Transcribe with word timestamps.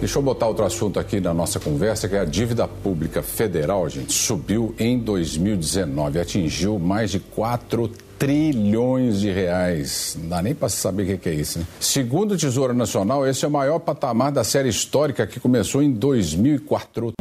Deixa 0.00 0.18
eu 0.18 0.22
botar 0.22 0.46
outro 0.46 0.64
assunto 0.64 0.98
aqui 0.98 1.20
na 1.20 1.34
nossa 1.34 1.60
conversa, 1.60 2.08
que 2.08 2.16
é 2.16 2.20
a 2.20 2.24
dívida 2.24 2.66
pública 2.66 3.22
federal, 3.22 3.86
gente, 3.86 4.14
subiu 4.14 4.74
em 4.78 4.98
2019, 4.98 6.18
atingiu 6.18 6.78
mais 6.78 7.10
de 7.10 7.20
4 7.20 7.86
trilhões 8.18 9.20
de 9.20 9.30
reais. 9.30 10.16
Não 10.18 10.30
dá 10.30 10.42
nem 10.42 10.54
para 10.54 10.70
saber 10.70 11.02
o 11.14 11.18
que 11.18 11.28
é 11.28 11.34
isso, 11.34 11.58
né? 11.58 11.66
Segundo 11.78 12.32
o 12.32 12.36
Tesouro 12.38 12.72
Nacional, 12.72 13.26
esse 13.26 13.44
é 13.44 13.48
o 13.48 13.50
maior 13.50 13.78
patamar 13.78 14.32
da 14.32 14.42
série 14.42 14.70
histórica 14.70 15.26
que 15.26 15.38
começou 15.38 15.82
em 15.82 15.92
2004. 15.92 17.12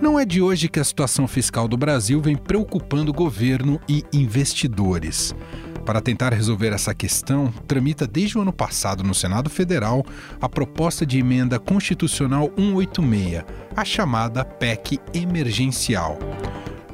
Não 0.00 0.20
é 0.20 0.24
de 0.24 0.40
hoje 0.40 0.68
que 0.68 0.78
a 0.78 0.84
situação 0.84 1.26
fiscal 1.26 1.66
do 1.66 1.76
Brasil 1.76 2.20
vem 2.20 2.36
preocupando 2.36 3.12
governo 3.12 3.80
e 3.88 4.04
investidores. 4.12 5.34
Para 5.84 6.00
tentar 6.00 6.32
resolver 6.32 6.72
essa 6.72 6.94
questão, 6.94 7.52
tramita 7.66 8.06
desde 8.06 8.38
o 8.38 8.40
ano 8.40 8.52
passado 8.52 9.02
no 9.02 9.14
Senado 9.14 9.50
Federal 9.50 10.06
a 10.40 10.48
proposta 10.48 11.04
de 11.04 11.18
emenda 11.18 11.58
constitucional 11.58 12.52
186, 12.56 13.44
a 13.74 13.84
chamada 13.84 14.44
PEC 14.44 15.00
emergencial. 15.12 16.18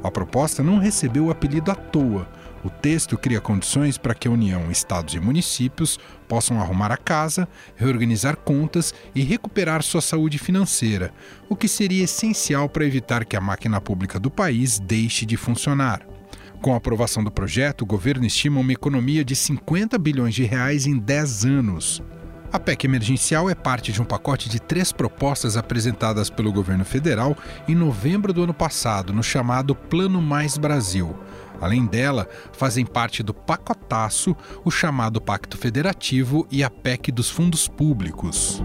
A 0.02 0.10
proposta 0.10 0.62
não 0.62 0.78
recebeu 0.78 1.26
o 1.26 1.30
apelido 1.30 1.70
à 1.70 1.74
toa. 1.74 2.26
O 2.64 2.70
texto 2.70 3.18
cria 3.18 3.40
condições 3.40 3.98
para 3.98 4.14
que 4.14 4.26
a 4.26 4.30
União, 4.30 4.70
estados 4.70 5.14
e 5.14 5.20
municípios 5.20 5.98
possam 6.26 6.60
arrumar 6.60 6.90
a 6.90 6.96
casa, 6.96 7.46
reorganizar 7.76 8.36
contas 8.38 8.94
e 9.14 9.22
recuperar 9.22 9.82
sua 9.82 10.00
saúde 10.00 10.38
financeira, 10.38 11.12
o 11.48 11.54
que 11.54 11.68
seria 11.68 12.04
essencial 12.04 12.68
para 12.68 12.86
evitar 12.86 13.24
que 13.26 13.36
a 13.36 13.40
máquina 13.40 13.80
pública 13.80 14.18
do 14.18 14.30
país 14.30 14.78
deixe 14.78 15.26
de 15.26 15.36
funcionar. 15.36 16.17
Com 16.60 16.74
a 16.74 16.76
aprovação 16.76 17.22
do 17.22 17.30
projeto, 17.30 17.82
o 17.82 17.86
governo 17.86 18.26
estima 18.26 18.60
uma 18.60 18.72
economia 18.72 19.24
de 19.24 19.36
50 19.36 19.96
bilhões 19.96 20.34
de 20.34 20.44
reais 20.44 20.86
em 20.86 20.98
10 20.98 21.44
anos. 21.44 22.02
A 22.52 22.58
PEC 22.58 22.84
emergencial 22.84 23.48
é 23.48 23.54
parte 23.54 23.92
de 23.92 24.02
um 24.02 24.04
pacote 24.04 24.48
de 24.48 24.58
três 24.58 24.90
propostas 24.90 25.56
apresentadas 25.56 26.30
pelo 26.30 26.52
governo 26.52 26.84
federal 26.84 27.36
em 27.68 27.74
novembro 27.74 28.32
do 28.32 28.42
ano 28.42 28.54
passado, 28.54 29.12
no 29.12 29.22
chamado 29.22 29.74
Plano 29.74 30.20
Mais 30.20 30.56
Brasil. 30.56 31.14
Além 31.60 31.86
dela, 31.86 32.26
fazem 32.52 32.86
parte 32.86 33.22
do 33.22 33.34
pacotaço 33.34 34.36
o 34.64 34.70
chamado 34.70 35.20
Pacto 35.20 35.56
Federativo 35.56 36.46
e 36.50 36.64
a 36.64 36.70
PEC 36.70 37.12
dos 37.12 37.30
fundos 37.30 37.68
públicos. 37.68 38.62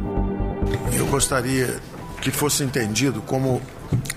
Eu 0.94 1.06
gostaria 1.08 1.80
que 2.24 2.32
fosse 2.32 2.64
entendido 2.64 3.22
como, 3.22 3.62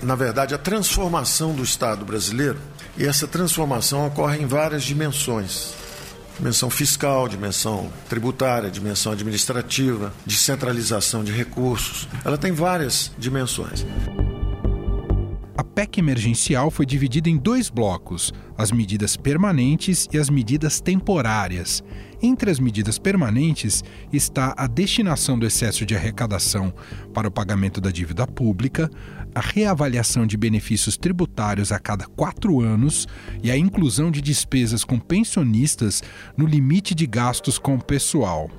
na 0.01 0.15
verdade, 0.15 0.55
a 0.55 0.57
transformação 0.57 1.53
do 1.53 1.61
Estado 1.61 2.05
brasileiro 2.05 2.57
e 2.97 3.05
essa 3.05 3.27
transformação 3.27 4.07
ocorre 4.07 4.41
em 4.41 4.45
várias 4.45 4.83
dimensões. 4.83 5.73
Dimensão 6.37 6.69
fiscal, 6.69 7.27
dimensão 7.27 7.91
tributária, 8.07 8.71
dimensão 8.71 9.11
administrativa, 9.11 10.13
descentralização 10.25 11.23
de 11.23 11.33
recursos. 11.33 12.07
Ela 12.23 12.37
tem 12.37 12.53
várias 12.53 13.11
dimensões. 13.17 13.85
PEC 15.77 15.99
emergencial 15.99 16.71
foi 16.71 16.87
dividida 16.87 17.29
em 17.29 17.37
dois 17.37 17.69
blocos: 17.69 18.33
as 18.57 18.71
medidas 18.71 19.15
permanentes 19.15 20.09
e 20.11 20.17
as 20.17 20.27
medidas 20.27 20.81
temporárias. 20.81 21.83
Entre 22.19 22.49
as 22.49 22.59
medidas 22.59 22.97
permanentes 22.97 23.83
está 24.11 24.55
a 24.57 24.65
destinação 24.65 25.37
do 25.37 25.45
excesso 25.45 25.85
de 25.85 25.95
arrecadação 25.95 26.73
para 27.13 27.27
o 27.27 27.31
pagamento 27.31 27.79
da 27.79 27.91
dívida 27.91 28.25
pública, 28.25 28.89
a 29.35 29.39
reavaliação 29.39 30.25
de 30.25 30.35
benefícios 30.35 30.97
tributários 30.97 31.71
a 31.71 31.77
cada 31.77 32.07
quatro 32.07 32.59
anos 32.59 33.07
e 33.43 33.51
a 33.51 33.55
inclusão 33.55 34.09
de 34.09 34.19
despesas 34.19 34.83
com 34.83 34.97
pensionistas 34.97 36.01
no 36.35 36.47
limite 36.47 36.95
de 36.95 37.05
gastos 37.05 37.59
com 37.59 37.75
o 37.75 37.83
pessoal. 37.83 38.49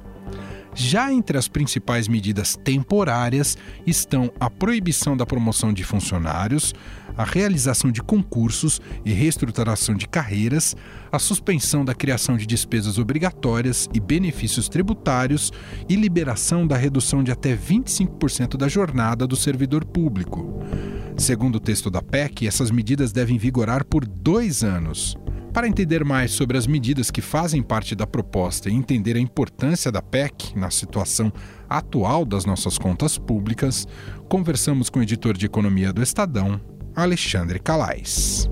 Já 0.81 1.13
entre 1.13 1.37
as 1.37 1.49
principais 1.49 2.07
medidas 2.07 2.55
temporárias 2.55 3.59
estão 3.85 4.31
a 4.39 4.49
proibição 4.49 5.17
da 5.17 5.27
promoção 5.27 5.73
de 5.73 5.83
funcionários, 5.83 6.73
a 7.17 7.25
realização 7.25 7.91
de 7.91 8.01
concursos 8.01 8.81
e 9.05 9.13
reestruturação 9.13 9.97
de 9.97 10.07
carreiras, 10.07 10.77
a 11.11 11.19
suspensão 11.19 11.85
da 11.85 11.97
criação 11.97 12.37
de 12.37 12.47
despesas 12.47 12.97
obrigatórias 12.97 13.89
e 13.93 13.99
benefícios 13.99 14.69
tributários 14.69 15.53
e 15.89 15.97
liberação 15.97 16.65
da 16.65 16.77
redução 16.77 17.25
de 17.25 17.33
até 17.33 17.57
25% 17.57 18.57
da 18.57 18.69
jornada 18.69 19.27
do 19.27 19.35
servidor 19.35 19.85
público. 19.85 20.63
Segundo 21.19 21.57
o 21.57 21.61
texto 21.61 21.91
da 21.91 22.01
PEC, 22.01 22.47
essas 22.47 22.71
medidas 22.71 23.11
devem 23.11 23.37
vigorar 23.37 23.85
por 23.85 24.07
dois 24.07 24.63
anos. 24.63 25.17
Para 25.53 25.67
entender 25.67 26.05
mais 26.05 26.31
sobre 26.31 26.57
as 26.57 26.65
medidas 26.65 27.11
que 27.11 27.21
fazem 27.21 27.61
parte 27.61 27.97
da 27.97 28.07
proposta 28.07 28.71
e 28.71 28.73
entender 28.73 29.17
a 29.17 29.21
importância 29.21 29.91
da 29.91 30.01
PEC 30.01 30.57
na 30.57 30.71
situação 30.71 31.33
atual 31.69 32.25
das 32.25 32.45
nossas 32.45 32.79
contas 32.79 33.19
públicas, 33.19 33.87
conversamos 34.29 34.89
com 34.89 35.01
o 35.01 35.03
editor 35.03 35.37
de 35.37 35.47
economia 35.47 35.93
do 35.93 36.03
Estadão, 36.03 36.61
Alexandre 36.95 37.59
Calais. 37.59 38.49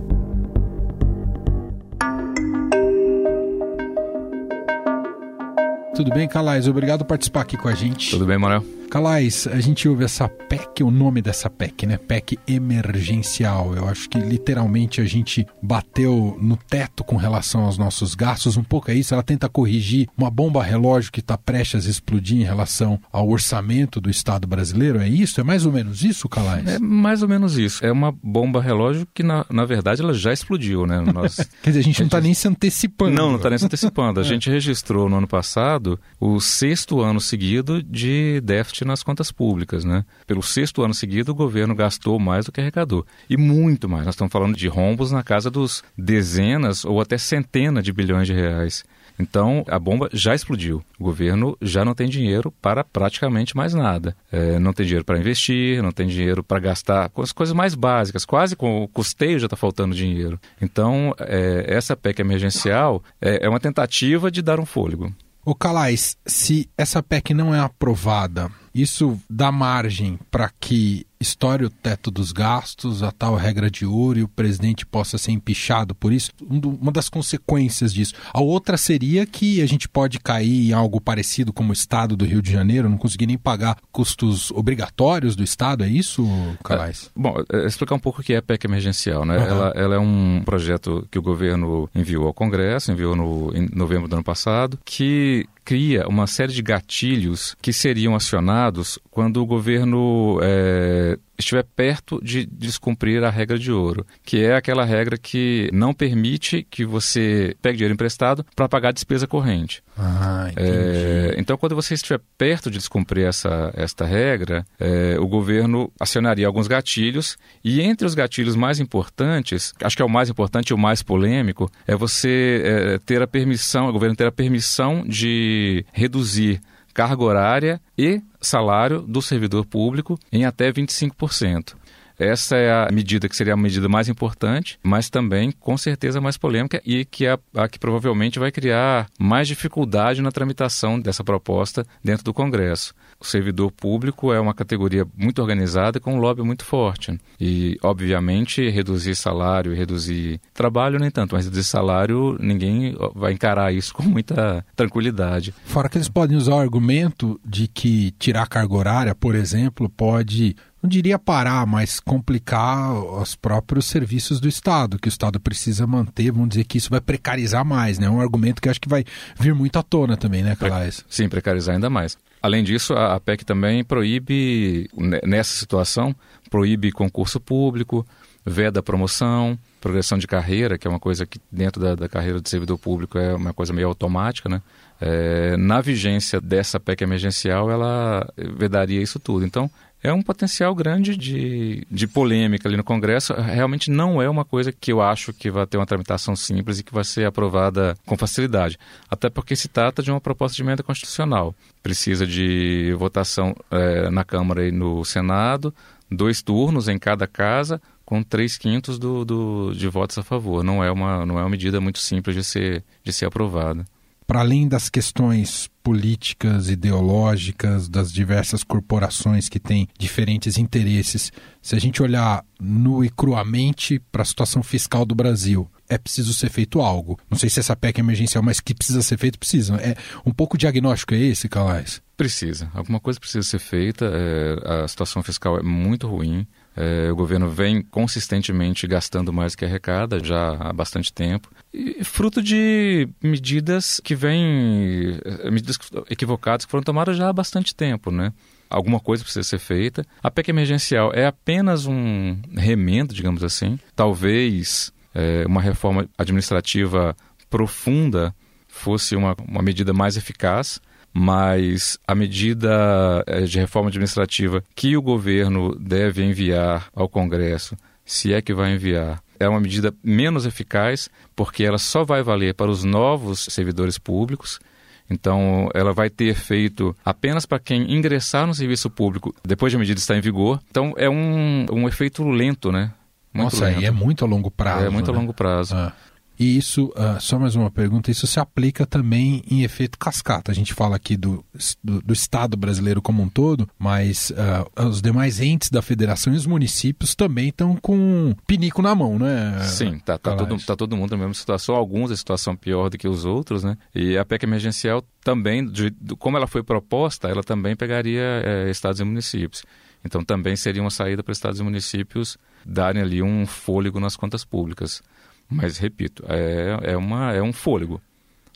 Tudo 5.95 6.11
bem, 6.11 6.27
Calais? 6.27 6.67
Obrigado 6.67 6.99
por 7.01 7.11
participar 7.11 7.43
aqui 7.43 7.57
com 7.57 7.69
a 7.69 7.75
gente. 7.75 8.11
Tudo 8.11 8.27
bem, 8.27 8.37
Manuel? 8.37 8.76
Calais, 8.87 9.47
a 9.49 9.61
gente 9.61 9.89
ouve 9.89 10.05
essa 10.05 10.29
PEC, 10.29 10.83
o 10.83 10.91
nome 10.91 11.21
dessa 11.21 11.51
PEC, 11.51 11.87
né? 11.87 11.97
PEC 11.99 12.39
emergencial. 12.47 13.75
Eu 13.75 13.89
acho 13.89 14.09
que 14.09 14.19
literalmente 14.19 15.01
a 15.01 15.05
gente 15.05 15.47
bateu 15.63 16.37
no 16.41 16.57
teto 16.57 17.03
com 17.05 17.17
relação 17.17 17.63
aos 17.63 17.77
nossos 17.77 18.15
gastos. 18.15 18.57
Um 18.57 18.63
pouco 18.63 18.91
é 18.91 18.95
isso. 18.95 19.13
Ela 19.13 19.23
tenta 19.23 19.49
corrigir 19.49 20.09
uma 20.17 20.31
bomba 20.31 20.63
relógio 20.63 21.11
que 21.11 21.21
está 21.21 21.37
prestes 21.37 21.87
a 21.87 21.91
explodir 21.91 22.39
em 22.39 22.45
relação 22.45 23.01
ao 23.13 23.29
orçamento 23.29 24.01
do 24.01 24.09
Estado 24.09 24.47
brasileiro. 24.47 25.01
É 25.01 25.09
isso? 25.09 25.41
É 25.41 25.45
mais 25.45 25.67
ou 25.67 25.73
menos 25.73 26.05
isso, 26.05 26.29
Calais? 26.29 26.67
É 26.67 26.79
mais 26.79 27.23
ou 27.23 27.29
menos 27.29 27.59
isso. 27.59 27.85
É 27.85 27.91
uma 27.91 28.13
bomba 28.23 28.63
relógio 28.63 29.07
que, 29.13 29.23
na, 29.23 29.45
na 29.51 29.65
verdade, 29.65 30.01
ela 30.01 30.15
já 30.15 30.33
explodiu, 30.33 30.87
né? 30.87 31.01
Nós... 31.13 31.37
Quer 31.63 31.71
dizer, 31.71 31.81
a 31.81 31.85
gente 31.85 32.01
não 32.01 32.07
está 32.07 32.21
nem 32.21 32.35
se 32.35 32.47
antecipando. 32.47 33.13
Não, 33.13 33.29
não 33.31 33.37
está 33.37 33.51
nem 33.51 33.59
se 33.59 33.65
antecipando. 33.65 34.21
A 34.21 34.23
é. 34.25 34.27
gente 34.27 34.49
registrou 34.49 35.09
no 35.09 35.17
ano 35.17 35.29
passado 35.29 35.99
o 36.21 36.41
sexto 36.41 37.01
ano 37.01 37.21
seguido 37.21 37.83
de 37.83 38.41
déficit 38.43 38.76
nas 38.85 39.03
contas 39.03 39.31
públicas. 39.31 39.85
Né? 39.85 40.05
Pelo 40.27 40.43
sexto 40.43 40.83
ano 40.83 40.95
seguido, 40.95 41.33
o 41.33 41.35
governo 41.35 41.75
gastou 41.75 42.19
mais 42.19 42.47
do 42.47 42.53
que 42.53 42.61
arrecadou. 42.61 43.07
E 43.29 43.37
muito 43.37 43.89
mais. 43.89 44.05
Nós 44.05 44.15
estamos 44.15 44.33
falando 44.33 44.57
de 44.57 44.69
rombos 44.69 45.13
na 45.13 45.23
casa 45.23 45.51
dos 45.51 45.83
dezenas 45.97 46.85
ou 46.85 47.01
até 47.01 47.19
centenas 47.19 47.85
de 47.85 47.93
bilhões 47.93 48.27
de 48.27 48.33
reais. 48.33 48.85
Então, 49.19 49.65
a 49.69 49.79
bomba 49.79 50.09
já 50.13 50.35
explodiu. 50.35 50.83
O 50.99 51.05
governo 51.05 51.57
já 51.61 51.85
não 51.85 51.95
tem 51.95 52.09
dinheiro 52.09 52.53
para 52.61 52.85
praticamente 52.85 53.57
mais 53.57 53.73
nada. 53.73 54.17
É, 54.31 54.59
não 54.59 54.73
tem 54.73 54.85
dinheiro 54.85 55.05
para 55.05 55.19
investir, 55.19 55.83
não 55.83 55.91
tem 55.91 56.07
dinheiro 56.07 56.45
para 56.45 56.59
gastar 56.59 57.09
com 57.09 57.23
as 57.23 57.33
coisas 57.33 57.55
mais 57.55 57.75
básicas. 57.75 58.25
Quase 58.25 58.55
com 58.55 58.83
o 58.83 58.89
custeio 58.89 59.39
já 59.39 59.47
está 59.47 59.57
faltando 59.57 59.95
dinheiro. 59.95 60.39
Então, 60.61 61.15
é, 61.19 61.65
essa 61.67 61.97
PEC 61.97 62.21
emergencial 62.21 63.03
é, 63.21 63.47
é 63.47 63.49
uma 63.49 63.61
tentativa 63.61 64.31
de 64.31 64.43
dar 64.43 64.61
um 64.61 64.67
fôlego. 64.67 65.13
O 65.45 65.55
Calais, 65.55 66.17
se 66.27 66.69
essa 66.77 67.03
PEC 67.03 67.33
não 67.33 67.55
é 67.55 67.61
aprovada, 67.61 68.51
isso 68.81 69.19
dá 69.29 69.51
margem 69.51 70.19
para 70.31 70.51
que 70.61 71.07
estoure 71.19 71.65
o 71.65 71.71
teto 71.71 72.11
dos 72.11 72.31
gastos, 72.31 73.03
a 73.03 73.11
tal 73.11 73.35
regra 73.37 73.71
de 73.71 73.87
ouro, 73.87 74.19
e 74.19 74.23
o 74.23 74.29
presidente 74.29 74.85
possa 74.85 75.19
ser 75.19 75.33
empichado 75.33 75.95
por 75.95 76.13
isso. 76.13 76.31
Uma 76.41 76.93
das 76.93 77.09
consequências 77.09 77.93
disso. 77.93 78.15
A 78.33 78.41
outra 78.41 78.77
seria 78.77 79.27
que 79.27 79.63
a 79.63 79.67
gente 79.67 79.89
pode 79.89 80.19
cair 80.21 80.69
em 80.69 80.73
algo 80.73 81.01
parecido 81.01 81.53
como 81.53 81.71
o 81.71 81.73
Estado 81.73 82.17
do 82.17 82.25
Rio 82.25 82.43
de 82.43 82.53
Janeiro, 82.53 82.89
não 82.89 82.99
conseguir 82.99 83.27
nem 83.27 83.39
pagar 83.39 83.79
custos 83.91 84.51
obrigatórios 84.51 85.35
do 85.35 85.43
Estado, 85.43 85.85
é 85.85 85.89
isso, 85.89 86.27
Calais? 86.63 87.11
É, 87.17 87.21
bom, 87.21 87.35
é, 87.53 87.67
explicar 87.67 87.95
um 87.95 88.01
pouco 88.01 88.21
o 88.21 88.25
que 88.25 88.35
é 88.35 88.39
a 88.39 88.43
PEC 88.43 88.67
emergencial. 88.67 89.25
Né? 89.25 89.39
Uhum. 89.39 89.45
Ela, 89.45 89.73
ela, 89.75 89.95
é 89.95 89.99
um 89.99 90.43
projeto 90.45 91.07
que 91.11 91.19
o 91.19 91.23
governo 91.23 91.89
enviou 91.95 92.27
ao 92.27 92.35
Congresso, 92.35 92.93
enviou 92.93 93.17
no, 93.17 93.53
em 93.55 93.69
novembro 93.75 94.09
do 94.09 94.15
ano 94.15 94.25
passado, 94.25 94.79
que 94.85 95.47
cria 95.67 96.07
uma 96.07 96.29
série 96.29 96.53
de 96.53 96.63
gatilhos 96.63 97.57
que 97.61 97.73
seriam 97.73 98.15
acionados 98.15 99.01
quando 99.11 99.43
o 99.43 99.45
governo 99.45 100.39
é, 100.41 101.19
estiver 101.39 101.65
perto 101.65 102.21
de 102.23 102.47
descumprir 102.47 103.23
a 103.25 103.31
regra 103.31 103.59
de 103.59 103.71
ouro, 103.73 104.07
que 104.25 104.45
é 104.45 104.55
aquela 104.55 104.85
regra 104.85 105.17
que 105.19 105.71
não 105.73 105.93
permite 105.93 106.67
que 106.71 106.85
você 106.85 107.57
pegue 107.61 107.79
dinheiro 107.79 107.95
emprestado 107.95 108.45
para 108.55 108.69
pagar 108.69 108.91
a 108.91 108.93
despesa 108.93 109.27
corrente. 109.27 109.83
Ah, 109.99 110.51
é, 110.57 111.35
então, 111.39 111.57
quando 111.57 111.75
você 111.75 111.95
estiver 111.95 112.21
perto 112.37 112.71
de 112.71 112.79
descumprir 112.79 113.27
essa, 113.27 113.73
esta 113.75 114.05
regra, 114.05 114.65
é, 114.79 115.19
o 115.19 115.27
governo 115.27 115.91
acionaria 115.99 116.47
alguns 116.47 116.69
gatilhos 116.69 117.37
e 117.65 117.81
entre 117.81 118.07
os 118.07 118.15
gatilhos 118.15 118.57
mais 118.57 118.79
importantes, 118.79 119.73
acho 119.83 119.97
que 119.97 120.03
é 120.03 120.05
o 120.05 120.11
mais 120.11 120.29
importante 120.29 120.69
e 120.69 120.75
o 120.75 120.79
mais 120.79 121.03
polêmico, 121.03 121.71
é 121.87 121.95
você 121.95 122.63
é, 122.65 122.99
ter 122.99 123.23
a 123.23 123.27
permissão, 123.27 123.89
o 123.89 123.93
governo 123.93 124.17
ter 124.17 124.27
a 124.27 124.33
permissão 124.33 125.05
de 125.07 125.85
reduzir 125.93 126.61
carga 126.97 127.23
horária 127.23 127.81
e 127.99 128.23
salário 128.41 129.03
do 129.03 129.21
servidor 129.21 129.67
público 129.67 130.19
em 130.33 130.47
até 130.47 130.73
25%. 130.73 131.75
Essa 132.19 132.57
é 132.57 132.73
a 132.73 132.89
medida 132.91 133.29
que 133.29 133.37
seria 133.37 133.55
a 133.55 133.57
medida 133.57 133.89
mais 133.89 134.09
importante, 134.09 134.79
mas 134.83 135.09
também, 135.09 135.53
com 135.53 135.77
certeza, 135.77 136.21
mais 136.21 136.37
polêmica 136.37 136.81
e 136.85 137.05
que 137.05 137.27
é 137.27 137.39
a 137.55 137.69
que 137.69 137.79
provavelmente 137.79 138.39
vai 138.39 138.51
criar 138.51 139.07
mais 139.19 139.47
dificuldade 139.47 140.23
na 140.23 140.33
tramitação 140.33 140.99
dessa 140.99 141.23
proposta 141.23 141.87
dentro 142.03 142.25
do 142.25 142.35
Congresso. 142.35 142.95
O 143.21 143.25
servidor 143.25 143.71
público 143.71 144.33
é 144.33 144.41
uma 144.41 144.55
categoria 144.55 145.07
muito 145.17 145.41
organizada 145.41 146.01
com 146.01 146.15
um 146.15 146.19
lobby 146.19 146.43
muito 146.43 146.65
forte. 146.65 147.19
E, 147.41 147.79
obviamente, 147.83 148.69
reduzir 148.69 149.15
salário 149.15 149.77
reduzir 149.77 150.41
trabalho, 150.55 150.99
nem 150.99 151.11
tanto, 151.11 151.35
mas 151.35 151.45
reduzir 151.45 151.65
salário, 151.65 152.37
ninguém 152.41 152.97
vai 153.15 153.33
encarar 153.33 153.73
isso 153.73 153.95
com 153.95 154.03
muita 154.03 154.65
tranquilidade. 154.75 155.55
Fora 155.65 155.89
que 155.89 155.99
eles 155.99 156.09
podem 156.09 156.37
usar 156.37 156.55
o 156.55 156.61
argumento 156.61 157.39
de 157.45 157.69
que 157.69 158.13
tirar 158.19 158.49
carga 158.49 158.75
horária, 158.75 159.15
por 159.15 159.35
exemplo, 159.35 159.89
pode 159.89 160.57
não 160.87 160.89
diria 160.89 161.19
parar, 161.19 161.67
mas 161.67 161.99
complicar 161.99 162.95
os 162.95 163.35
próprios 163.35 163.87
serviços 163.87 164.39
do 164.39 164.49
Estado, 164.49 164.99
que 164.99 165.09
o 165.09 165.11
Estado 165.11 165.41
precisa 165.41 165.85
manter, 165.85 166.31
vamos 166.31 166.51
dizer 166.51 166.65
que 166.65 166.79
isso 166.79 166.89
vai 166.89 167.01
precarizar 167.01 167.65
mais, 167.65 167.99
né? 167.99 168.07
É 168.07 168.11
um 168.11 168.21
argumento 168.21 168.63
que 168.63 168.69
acho 168.69 168.81
que 168.81 168.89
vai 168.89 169.05
vir 169.39 169.53
muito 169.53 169.77
à 169.79 169.83
tona 169.83 170.17
também, 170.17 170.45
né, 170.45 170.55
Calais? 170.55 171.05
Sim, 171.09 171.29
precarizar 171.29 171.75
ainda 171.75 171.91
mais. 171.91 172.17
Além 172.41 172.63
disso, 172.63 172.95
a 172.95 173.19
PEC 173.19 173.45
também 173.45 173.83
proíbe, 173.83 174.89
nessa 175.25 175.53
situação, 175.57 176.15
proíbe 176.49 176.93
concurso 176.93 177.41
público, 177.41 178.07
veda 178.45 178.81
promoção, 178.81 179.59
progressão 179.81 180.17
de 180.17 180.29
carreira, 180.29 180.79
que 180.79 180.87
é 180.87 180.91
uma 180.91 181.01
coisa 181.01 181.27
que 181.27 181.41
dentro 181.51 181.83
da, 181.83 181.97
da 181.97 182.09
carreira 182.09 182.41
de 182.41 182.49
servidor 182.49 182.79
público 182.79 183.19
é 183.19 183.35
uma 183.35 183.53
coisa 183.53 183.73
meio 183.73 183.89
automática, 183.89 184.49
né? 184.49 184.63
É, 185.01 185.57
na 185.57 185.81
vigência 185.81 186.41
dessa 186.41 186.81
PEC 186.81 187.03
emergencial, 187.03 187.71
ela 187.71 188.27
vedaria 188.37 189.03
isso 189.03 189.19
tudo. 189.19 189.45
Então, 189.45 189.69
é 190.03 190.13
um 190.13 190.23
potencial 190.23 190.75
grande 190.75 191.17
de, 191.17 191.87
de 191.91 192.07
polêmica 192.07 192.69
ali 192.69 192.77
no 192.77 192.85
Congresso. 192.85 193.35
Realmente 193.35 193.91
não 193.91 194.21
é 194.21 194.29
uma 194.29 194.45
coisa 194.45 194.71
que 194.71 194.93
eu 194.93 195.01
acho 195.01 195.33
que 195.33 195.51
vai 195.51 195.67
ter 195.67 195.77
uma 195.77 195.87
tramitação 195.87 196.37
simples 196.37 196.79
e 196.79 196.85
que 196.85 196.95
vai 196.95 197.05
ser 197.05 197.27
aprovada 197.27 197.97
com 198.07 198.17
facilidade. 198.17 198.79
Até 199.11 199.29
porque 199.29 199.57
se 199.57 199.69
trata 199.69 200.03
de 200.03 200.11
uma 200.11 200.21
proposta 200.21 200.55
de 200.55 200.63
emenda 200.63 200.83
constitucional. 200.83 201.55
Precisa 201.83 202.27
de 202.27 202.95
votação 202.99 203.55
é, 203.71 204.11
na 204.11 204.25
Câmara 204.25 204.67
e 204.67 204.71
no 204.71 205.05
Senado, 205.05 205.75
dois 206.11 206.43
turnos 206.43 206.89
em 206.89 206.99
cada 206.99 207.27
casa, 207.27 207.81
com 208.05 208.23
três 208.23 208.57
quintos 208.57 208.99
do, 208.99 209.25
do, 209.25 209.73
de 209.75 209.89
votos 209.89 210.17
a 210.19 210.23
favor. 210.23 210.63
Não 210.63 210.85
é, 210.85 210.91
uma, 210.91 211.27
não 211.27 211.39
é 211.39 211.43
uma 211.43 211.51
medida 211.51 211.81
muito 211.81 211.99
simples 211.99 212.37
de 212.37 212.45
ser, 212.45 212.85
de 213.03 213.13
ser 213.13 213.27
aprovada 213.27 213.85
para 214.27 214.41
além 214.41 214.67
das 214.67 214.89
questões 214.89 215.71
políticas, 215.83 216.69
ideológicas, 216.69 217.89
das 217.89 218.13
diversas 218.13 218.65
corporações 218.65 219.49
que 219.49 219.61
têm 219.61 219.89
diferentes 219.97 220.59
interesses, 220.59 221.33
se 221.63 221.77
a 221.77 221.79
gente 221.79 222.03
olhar 222.03 222.45
nu 222.61 223.05
e 223.05 223.09
cruamente 223.09 224.01
para 224.11 224.23
a 224.23 224.25
situação 224.25 224.63
fiscal 224.65 225.07
do 225.07 225.15
Brasil, 225.15 225.71
é 225.89 225.97
preciso 225.97 226.35
ser 226.35 226.51
feito 226.51 226.81
algo. 226.81 227.19
Não 227.31 227.39
sei 227.39 227.49
se 227.49 227.61
essa 227.61 227.77
PEC 227.77 227.99
é 227.99 228.01
emergencial, 228.01 228.43
mas 228.43 228.59
que 228.59 228.75
precisa 228.75 229.01
ser 229.01 229.17
feito, 229.17 229.39
precisa. 229.39 229.77
É 229.77 229.97
um 230.25 230.33
pouco 230.33 230.59
diagnóstico 230.59 231.15
é 231.15 231.19
esse, 231.19 231.49
Calais? 231.49 232.03
Precisa. 232.17 232.69
Alguma 232.75 232.99
coisa 232.99 233.21
precisa 233.21 233.47
ser 233.47 233.61
feita. 233.61 234.11
É, 234.13 234.83
a 234.85 234.89
situação 234.89 235.23
fiscal 235.23 235.59
é 235.59 235.63
muito 235.63 236.09
ruim. 236.09 236.47
É, 236.77 237.11
o 237.11 237.17
governo 237.17 237.49
vem 237.49 237.81
consistentemente 237.81 238.87
gastando 238.87 239.33
mais 239.33 239.55
que 239.55 239.65
arrecada 239.65 240.23
já 240.23 240.57
há 240.61 240.73
bastante 240.75 241.11
tempo. 241.11 241.51
E 241.73 242.05
fruto 242.05 242.43
de 242.43 243.09
medidas 243.23 243.99
que 244.05 244.15
vêm, 244.15 245.19
é, 245.25 245.51
medidas 245.51 245.79
equivocadas 246.11 246.67
que 246.67 246.71
foram 246.71 246.85
tomadas 246.85 247.17
já 247.17 247.31
há 247.31 247.33
bastante 247.33 247.75
tempo, 247.75 248.11
né? 248.11 248.33
Alguma 248.69 249.01
coisa 249.01 249.23
precisa 249.23 249.43
ser 249.43 249.59
feita. 249.59 250.05
A 250.23 250.31
PEC 250.31 250.51
emergencial 250.51 251.13
é 251.15 251.25
apenas 251.25 251.87
um 251.87 252.37
remendo, 252.55 253.15
digamos 253.15 253.43
assim. 253.43 253.79
Talvez 253.95 254.93
é, 255.15 255.47
uma 255.47 255.63
reforma 255.63 256.07
administrativa 256.19 257.17
profunda 257.49 258.35
fosse 258.69 259.17
uma, 259.17 259.35
uma 259.49 259.63
medida 259.63 259.95
mais 259.95 260.17
eficaz 260.19 260.81
mas 261.19 261.99
a 262.07 262.15
medida 262.15 263.25
eh, 263.27 263.41
de 263.41 263.59
reforma 263.59 263.89
administrativa 263.89 264.63
que 264.75 264.99
o 264.99 265.01
governo 265.01 265.75
deve 265.75 266.23
enviar 266.23 266.89
ao 266.95 267.09
Congresso, 267.09 267.75
se 268.05 268.35
é 268.35 268.43
que 268.43 268.53
vai 268.53 268.75
enviar, 268.75 269.23
é 269.41 269.49
uma 269.49 269.59
medida 269.59 269.95
menos 270.05 270.45
eficaz, 270.45 271.09
porque 271.35 271.65
ela 271.65 271.79
só 271.79 272.05
vai 272.05 272.23
valer 272.23 272.53
para 272.53 272.71
os 272.71 272.85
novos 272.85 273.47
servidores 273.49 273.97
públicos. 273.97 274.61
Então, 275.09 275.71
ela 275.73 275.95
vai 275.95 276.11
ter 276.11 276.27
efeito 276.27 276.95
apenas 277.03 277.47
para 277.47 277.61
quem 277.61 277.91
ingressar 277.91 278.47
no 278.47 278.55
serviço 278.55 278.91
público 278.91 279.35
depois 279.43 279.71
de 279.71 279.77
a 279.77 279.79
medida 279.79 279.99
estar 279.99 280.19
em 280.19 280.21
vigor. 280.21 280.61
Então, 280.71 280.93
é 280.99 281.09
um, 281.09 281.65
um 281.73 281.89
efeito 281.89 282.29
lento, 282.29 282.71
né? 282.71 282.93
Muito 283.33 283.55
Nossa, 283.55 283.65
lento. 283.65 283.81
e 283.81 283.87
é 283.87 283.91
muito 283.91 284.23
a 284.23 284.29
longo 284.29 284.51
prazo. 284.51 284.85
É 284.85 284.91
muito 284.91 285.11
né? 285.11 285.17
a 285.17 285.21
longo 285.21 285.33
prazo. 285.33 285.75
Ah. 285.75 285.95
E 286.39 286.57
isso, 286.57 286.87
uh, 286.89 287.21
só 287.21 287.39
mais 287.39 287.55
uma 287.55 287.71
pergunta, 287.71 288.11
isso 288.11 288.27
se 288.27 288.39
aplica 288.39 288.87
também 288.87 289.43
em 289.51 289.63
efeito 289.63 289.99
cascata. 289.99 290.53
A 290.53 290.55
gente 290.55 290.75
fala 290.75 290.97
aqui 290.97 291.17
do, 291.17 291.45
do, 291.83 292.03
do 292.03 292.13
Estado 292.13 292.57
brasileiro 292.57 293.01
como 293.01 293.23
um 293.23 293.29
todo, 293.29 293.69
mas 293.79 294.31
uh, 294.31 294.87
os 294.89 295.01
demais 295.01 295.41
entes 295.41 295.71
da 295.71 295.81
federação 295.81 296.35
e 296.35 296.37
os 296.37 296.47
municípios 296.47 297.15
também 297.15 297.49
estão 297.49 297.77
com 297.77 298.35
pinico 298.47 298.83
na 298.83 298.95
mão, 298.95 299.19
né? 299.19 299.63
Sim, 299.65 299.99
tá, 299.99 300.19
tá, 300.19 300.37
todo, 300.37 300.57
tá 300.59 300.77
todo 300.77 300.97
mundo 300.97 301.13
na 301.13 301.19
mesma 301.19 301.35
situação, 301.35 301.75
alguns 301.75 302.11
a 302.11 302.17
situação 302.17 302.55
pior 302.55 302.91
do 302.91 302.99
que 302.99 303.09
os 303.09 303.25
outros, 303.25 303.65
né? 303.65 303.77
E 303.95 304.19
a 304.19 304.25
PEC 304.25 304.45
emergencial 304.45 305.03
também, 305.25 305.67
de, 305.67 305.91
de, 305.91 306.15
como 306.17 306.37
ela 306.37 306.47
foi 306.47 306.63
proposta, 306.63 307.29
ela 307.29 307.43
também 307.43 307.75
pegaria 307.75 308.43
é, 308.45 308.71
estados 308.71 309.01
e 309.01 309.05
municípios. 309.05 309.63
Então 310.05 310.23
também 310.25 310.55
seria 310.55 310.81
uma 310.81 310.91
saída 310.91 311.23
para 311.23 311.33
estados 311.33 311.59
e 311.59 311.63
municípios 311.63 312.39
darem 312.65 313.03
ali 313.03 313.23
um 313.23 313.47
fôlego 313.47 313.99
nas 313.99 314.17
contas 314.17 314.45
públicas. 314.45 315.03
Mas, 315.49 315.79
repito, 315.79 316.25
é, 316.29 316.93
é, 316.93 316.97
uma, 316.97 317.33
é 317.33 317.43
um 317.43 317.53
fôlego. 317.53 318.01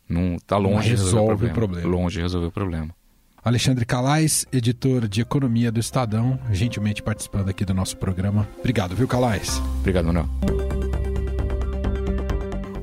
Não 0.08 0.34
está 0.36 0.56
longe 0.56 0.74
Não 0.74 0.80
resolve 0.80 0.88
de 0.88 1.04
resolver 1.04 1.32
o 1.32 1.36
problema. 1.36 1.54
problema. 1.54 1.88
Longe 1.88 2.16
de 2.16 2.22
resolver 2.22 2.46
o 2.48 2.52
problema. 2.52 2.90
Alexandre 3.42 3.86
Calais, 3.86 4.44
editor 4.52 5.08
de 5.08 5.22
Economia 5.22 5.72
do 5.72 5.80
Estadão, 5.80 6.38
gentilmente 6.50 7.02
participando 7.02 7.48
aqui 7.48 7.64
do 7.64 7.72
nosso 7.72 7.96
programa. 7.96 8.46
Obrigado, 8.58 8.94
viu, 8.94 9.08
Calais? 9.08 9.62
Obrigado, 9.78 10.06
Manuel. 10.06 10.28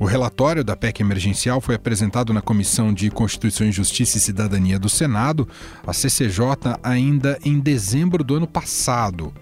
O 0.00 0.04
relatório 0.04 0.64
da 0.64 0.76
PEC 0.76 1.00
emergencial 1.00 1.60
foi 1.60 1.74
apresentado 1.74 2.32
na 2.32 2.40
Comissão 2.40 2.94
de 2.94 3.10
Constituição 3.10 3.66
e 3.66 3.72
Justiça 3.72 4.16
e 4.16 4.20
Cidadania 4.20 4.78
do 4.78 4.88
Senado, 4.88 5.48
a 5.86 5.92
CCJ, 5.92 6.40
ainda 6.82 7.38
em 7.44 7.58
dezembro 7.58 8.22
do 8.22 8.36
ano 8.36 8.46
passado. 8.46 9.32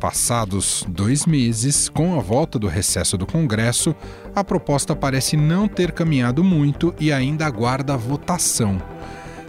Passados 0.00 0.84
dois 0.88 1.26
meses, 1.26 1.88
com 1.88 2.16
a 2.16 2.22
volta 2.22 2.56
do 2.56 2.68
recesso 2.68 3.18
do 3.18 3.26
Congresso, 3.26 3.96
a 4.32 4.44
proposta 4.44 4.94
parece 4.94 5.36
não 5.36 5.66
ter 5.66 5.90
caminhado 5.90 6.44
muito 6.44 6.94
e 7.00 7.12
ainda 7.12 7.44
aguarda 7.44 7.94
a 7.94 7.96
votação. 7.96 8.80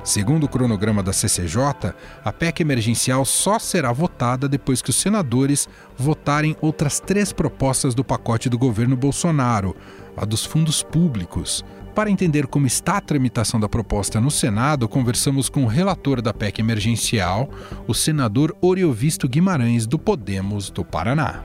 Segundo 0.03 0.45
o 0.45 0.49
cronograma 0.49 1.03
da 1.03 1.13
CCJ, 1.13 1.93
a 2.25 2.33
PEC 2.33 2.61
emergencial 2.61 3.23
só 3.25 3.59
será 3.59 3.91
votada 3.91 4.49
depois 4.49 4.81
que 4.81 4.89
os 4.89 4.95
senadores 4.95 5.69
votarem 5.95 6.57
outras 6.61 6.99
três 6.99 7.31
propostas 7.31 7.93
do 7.93 8.03
pacote 8.03 8.49
do 8.49 8.57
governo 8.57 8.95
Bolsonaro, 8.95 9.75
a 10.17 10.25
dos 10.25 10.45
fundos 10.45 10.81
públicos. 10.81 11.63
Para 11.93 12.09
entender 12.09 12.47
como 12.47 12.65
está 12.65 12.97
a 12.97 13.01
tramitação 13.01 13.59
da 13.59 13.67
proposta 13.67 14.21
no 14.21 14.31
Senado, 14.31 14.87
conversamos 14.87 15.49
com 15.49 15.63
o 15.63 15.67
relator 15.67 16.21
da 16.21 16.33
PEC 16.33 16.59
emergencial, 16.59 17.49
o 17.87 17.93
senador 17.93 18.55
Oriovisto 18.61 19.27
Guimarães, 19.27 19.85
do 19.85 19.99
Podemos 19.99 20.69
do 20.69 20.85
Paraná. 20.85 21.43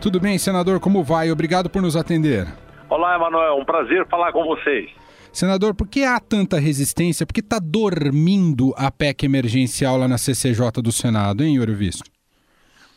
Tudo 0.00 0.18
bem, 0.18 0.38
senador? 0.38 0.80
Como 0.80 1.04
vai? 1.04 1.30
Obrigado 1.30 1.68
por 1.68 1.82
nos 1.82 1.94
atender. 1.94 2.48
Olá, 2.88 3.14
Emanuel. 3.14 3.58
Um 3.58 3.64
prazer 3.64 4.06
falar 4.08 4.32
com 4.32 4.44
vocês. 4.44 4.90
Senador, 5.32 5.74
por 5.74 5.86
que 5.86 6.02
há 6.02 6.18
tanta 6.18 6.58
resistência? 6.58 7.24
Por 7.24 7.34
que 7.34 7.40
está 7.40 7.58
dormindo 7.60 8.74
a 8.76 8.90
PEC 8.90 9.24
emergencial 9.24 9.96
lá 9.96 10.08
na 10.08 10.18
CCJ 10.18 10.82
do 10.82 10.90
Senado, 10.90 11.44
hein, 11.44 11.60
Oriovisto? 11.60 12.10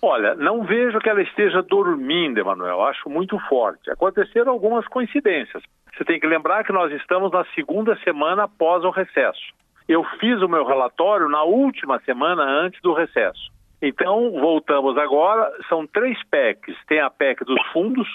Olha, 0.06 0.36
não 0.36 0.64
vejo 0.64 1.00
que 1.00 1.08
ela 1.08 1.22
esteja 1.22 1.62
dormindo, 1.62 2.38
Emanuel. 2.38 2.84
Acho 2.84 3.10
muito 3.10 3.40
forte. 3.48 3.90
Aconteceram 3.90 4.52
algumas 4.52 4.86
coincidências. 4.90 5.64
Você 5.96 6.04
tem 6.04 6.20
que 6.20 6.28
lembrar 6.28 6.66
que 6.66 6.74
nós 6.74 6.92
estamos 6.92 7.32
na 7.32 7.46
segunda 7.56 7.96
semana 8.04 8.44
após 8.44 8.84
o 8.84 8.90
recesso. 8.90 9.40
Eu 9.88 10.04
fiz 10.20 10.42
o 10.42 10.50
meu 10.50 10.66
relatório 10.66 11.30
na 11.30 11.44
última 11.44 12.02
semana 12.02 12.44
antes 12.44 12.82
do 12.82 12.92
recesso. 12.92 13.50
Então, 13.82 14.30
voltamos 14.32 14.98
agora. 14.98 15.50
São 15.70 15.88
três 15.88 16.22
PECs. 16.26 16.76
Tem 16.86 17.00
a 17.00 17.10
PEC 17.10 17.46
dos 17.46 17.66
fundos, 17.68 18.10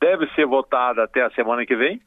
deve 0.00 0.26
ser 0.28 0.46
votada 0.46 1.04
até 1.04 1.24
a 1.24 1.30
semana 1.32 1.66
que 1.66 1.76
vem. 1.76 2.00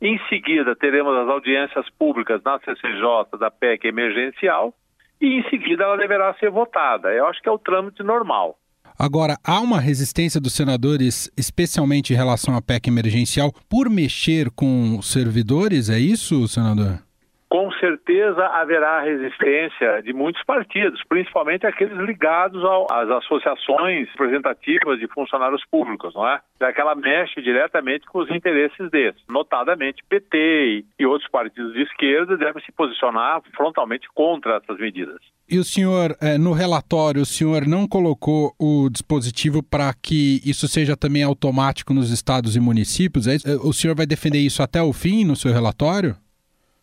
Em 0.00 0.18
seguida, 0.30 0.74
teremos 0.74 1.14
as 1.14 1.28
audiências 1.28 1.86
públicas 1.98 2.42
na 2.42 2.58
CCJ 2.60 3.38
da 3.38 3.50
PEC 3.50 3.86
emergencial. 3.86 4.72
E 5.20 5.26
em 5.26 5.42
seguida 5.50 5.84
ela 5.84 5.98
deverá 5.98 6.32
ser 6.36 6.48
votada. 6.48 7.12
Eu 7.12 7.26
acho 7.26 7.42
que 7.42 7.50
é 7.50 7.52
o 7.52 7.58
trâmite 7.58 8.02
normal. 8.02 8.56
Agora, 8.98 9.38
há 9.44 9.60
uma 9.60 9.78
resistência 9.78 10.40
dos 10.40 10.54
senadores, 10.54 11.30
especialmente 11.36 12.12
em 12.12 12.16
relação 12.16 12.56
à 12.56 12.60
PEC 12.60 12.88
emergencial, 12.88 13.54
por 13.68 13.88
mexer 13.88 14.50
com 14.50 15.00
servidores, 15.00 15.88
é 15.88 16.00
isso, 16.00 16.48
senador? 16.48 17.07
Com 17.48 17.72
certeza 17.72 18.44
haverá 18.46 19.00
resistência 19.00 20.02
de 20.02 20.12
muitos 20.12 20.42
partidos, 20.44 21.02
principalmente 21.08 21.66
aqueles 21.66 21.96
ligados 21.98 22.62
ao, 22.62 22.86
às 22.92 23.08
associações 23.10 24.08
representativas 24.10 24.98
de 24.98 25.08
funcionários 25.08 25.64
públicos, 25.70 26.14
não 26.14 26.28
é? 26.28 26.40
Já 26.60 26.72
que 26.72 26.80
ela 26.80 26.94
mexe 26.94 27.40
diretamente 27.40 28.06
com 28.06 28.18
os 28.18 28.30
interesses 28.30 28.90
desses. 28.90 29.22
Notadamente, 29.28 30.02
PT 30.08 30.84
e, 30.98 31.06
outros 31.06 31.30
partidos 31.30 31.72
de 31.72 31.82
esquerda 31.82 32.36
devem 32.36 32.62
se 32.62 32.72
posicionar 32.72 33.40
frontalmente 33.56 34.06
contra 34.14 34.56
essas 34.56 34.78
medidas. 34.78 35.18
E 35.50 35.58
o 35.58 35.64
senhor, 35.64 36.14
eh, 36.20 36.36
no 36.36 36.52
relatório, 36.52 37.22
o 37.22 37.26
senhor 37.26 37.66
não 37.66 37.88
colocou 37.88 38.52
o 38.58 38.90
dispositivo 38.90 39.62
para 39.62 39.94
que 39.94 40.42
isso 40.44 40.68
seja 40.68 40.94
também 40.94 41.22
automático 41.22 41.94
nos 41.94 42.10
estados 42.10 42.54
e 42.54 42.60
municípios? 42.60 43.26
É 43.26 43.36
o 43.62 43.72
senhor 43.72 43.96
vai 43.96 44.04
defender 44.04 44.38
isso 44.38 44.62
até 44.62 44.82
o 44.82 44.92
fim 44.92 45.24
no 45.24 45.34
seu 45.34 45.50
relatório? 45.50 46.14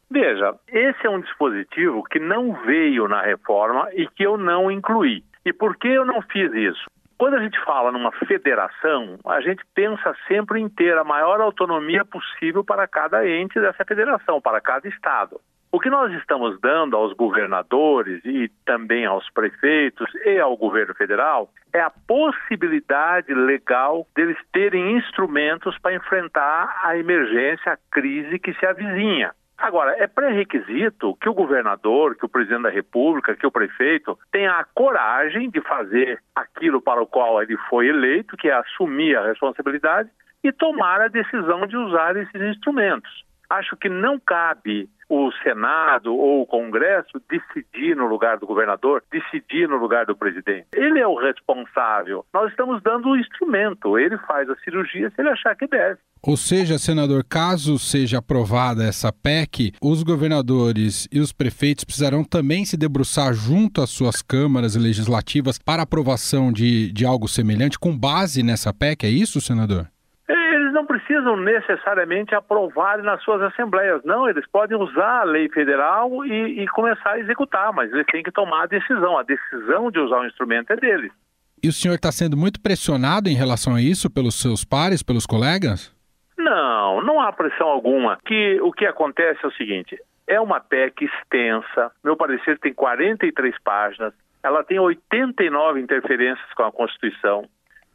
Veja, 0.09 0.55
esse 0.67 1.05
é 1.05 1.09
um 1.09 1.19
dispositivo 1.19 2.03
que 2.03 2.19
não 2.19 2.53
veio 2.65 3.07
na 3.07 3.21
reforma 3.21 3.89
e 3.93 4.07
que 4.07 4.23
eu 4.23 4.37
não 4.37 4.69
incluí. 4.69 5.23
E 5.45 5.51
por 5.51 5.77
que 5.77 5.87
eu 5.87 6.05
não 6.05 6.21
fiz 6.21 6.51
isso? 6.53 6.85
Quando 7.17 7.35
a 7.35 7.39
gente 7.41 7.59
fala 7.63 7.91
numa 7.91 8.11
federação, 8.11 9.17
a 9.25 9.39
gente 9.39 9.63
pensa 9.73 10.13
sempre 10.27 10.59
em 10.59 10.67
ter 10.67 10.97
a 10.97 11.03
maior 11.03 11.39
autonomia 11.39 12.03
possível 12.03 12.63
para 12.63 12.87
cada 12.87 13.27
ente 13.27 13.59
dessa 13.59 13.85
federação, 13.85 14.41
para 14.41 14.59
cada 14.59 14.87
estado. 14.87 15.39
O 15.71 15.79
que 15.79 15.89
nós 15.89 16.11
estamos 16.13 16.59
dando 16.61 16.95
aos 16.95 17.13
governadores 17.13 18.23
e 18.23 18.49
também 18.65 19.05
aos 19.05 19.29
prefeitos 19.31 20.09
e 20.25 20.39
ao 20.39 20.55
governo 20.55 20.93
federal 20.93 21.49
é 21.73 21.81
a 21.81 21.89
possibilidade 21.89 23.33
legal 23.33 24.07
deles 24.15 24.37
terem 24.53 24.97
instrumentos 24.97 25.77
para 25.79 25.95
enfrentar 25.95 26.79
a 26.81 26.97
emergência, 26.97 27.73
a 27.73 27.77
crise 27.91 28.39
que 28.39 28.53
se 28.53 28.65
avizinha. 28.65 29.33
Agora, 29.57 29.95
é 29.97 30.05
pré-requisito 30.05 31.15
que 31.15 31.29
o 31.29 31.33
governador, 31.33 32.15
que 32.15 32.25
o 32.25 32.29
presidente 32.29 32.63
da 32.63 32.69
República, 32.69 33.35
que 33.35 33.47
o 33.47 33.51
prefeito 33.51 34.17
tenha 34.31 34.51
a 34.51 34.65
coragem 34.65 35.49
de 35.49 35.61
fazer 35.61 36.21
aquilo 36.35 36.81
para 36.81 37.01
o 37.01 37.07
qual 37.07 37.41
ele 37.41 37.55
foi 37.69 37.87
eleito, 37.87 38.35
que 38.35 38.49
é 38.49 38.53
assumir 38.53 39.17
a 39.17 39.25
responsabilidade 39.25 40.09
e 40.43 40.51
tomar 40.51 41.01
a 41.01 41.07
decisão 41.07 41.65
de 41.65 41.77
usar 41.77 42.15
esses 42.17 42.41
instrumentos. 42.41 43.25
Acho 43.49 43.77
que 43.77 43.87
não 43.87 44.19
cabe 44.19 44.89
o 45.09 45.31
Senado 45.43 46.15
ou 46.15 46.41
o 46.41 46.45
Congresso 46.45 47.21
decidir 47.29 47.95
no 47.95 48.07
lugar 48.07 48.37
do 48.37 48.47
governador, 48.47 49.03
decidir 49.11 49.67
no 49.67 49.77
lugar 49.77 50.05
do 50.05 50.15
presidente. 50.15 50.67
Ele 50.73 50.99
é 50.99 51.07
o 51.07 51.15
responsável. 51.15 52.25
Nós 52.33 52.49
estamos 52.49 52.81
dando 52.81 53.09
o 53.09 53.17
instrumento. 53.17 53.97
Ele 53.97 54.17
faz 54.19 54.49
a 54.49 54.55
cirurgia 54.57 55.09
se 55.09 55.21
ele 55.21 55.29
achar 55.29 55.55
que 55.55 55.67
deve. 55.67 55.99
Ou 56.21 56.35
seja, 56.35 56.79
senador, 56.79 57.23
caso 57.23 57.77
seja 57.77 58.17
aprovada 58.17 58.83
essa 58.83 59.13
PEC, 59.13 59.73
os 59.79 60.01
governadores 60.01 61.07
e 61.11 61.19
os 61.19 61.31
prefeitos 61.31 61.83
precisarão 61.83 62.23
também 62.23 62.65
se 62.65 62.75
debruçar 62.75 63.31
junto 63.33 63.79
às 63.79 63.91
suas 63.91 64.23
câmaras 64.23 64.75
legislativas 64.75 65.59
para 65.59 65.83
aprovação 65.83 66.51
de, 66.51 66.91
de 66.91 67.05
algo 67.05 67.27
semelhante, 67.27 67.77
com 67.77 67.95
base 67.95 68.41
nessa 68.41 68.73
PEC, 68.73 69.05
é 69.05 69.09
isso, 69.09 69.39
senador? 69.39 69.87
Não 70.75 70.85
precisam 70.85 71.37
necessariamente 71.37 72.35
aprovar 72.35 73.01
nas 73.01 73.23
suas 73.23 73.41
assembleias. 73.41 74.03
Não, 74.03 74.29
eles 74.29 74.45
podem 74.51 74.77
usar 74.77 75.21
a 75.21 75.23
lei 75.23 75.47
federal 75.49 76.25
e, 76.25 76.61
e, 76.61 76.67
começar 76.67 77.11
a 77.11 77.19
executar, 77.19 77.71
mas 77.73 77.91
eles 77.91 78.05
têm 78.11 78.21
que 78.21 78.31
tomar 78.31 78.63
a 78.63 78.67
decisão. 78.67 79.17
A 79.17 79.23
decisão 79.23 79.89
de 79.89 79.99
usar 79.99 80.19
o 80.19 80.25
instrumento 80.25 80.71
é 80.71 80.75
deles. 80.75 81.11
E 81.63 81.69
o 81.69 81.71
senhor 81.71 81.95
está 81.95 82.11
sendo 82.11 82.35
muito 82.35 82.61
pressionado 82.61 83.29
em 83.29 83.35
relação 83.35 83.73
a 83.73 83.81
isso 83.81 84.11
pelos 84.11 84.35
seus 84.35 84.65
pares, 84.65 85.01
pelos 85.01 85.25
colegas? 85.25 85.95
Não, 86.37 87.01
não 87.01 87.21
há 87.21 87.31
pressão 87.31 87.67
alguma. 87.67 88.19
Que 88.25 88.59
o 88.61 88.71
que 88.73 88.85
acontece 88.85 89.39
é 89.43 89.47
o 89.47 89.53
seguinte: 89.53 89.97
é 90.27 90.39
uma 90.41 90.59
PEC 90.59 91.05
extensa. 91.05 91.89
Meu 92.03 92.17
parecer 92.17 92.59
tem 92.59 92.73
43 92.73 93.55
páginas. 93.63 94.13
Ela 94.43 94.63
tem 94.63 94.77
89 94.77 95.79
interferências 95.79 96.53
com 96.53 96.63
a 96.63 96.71
Constituição. 96.71 97.47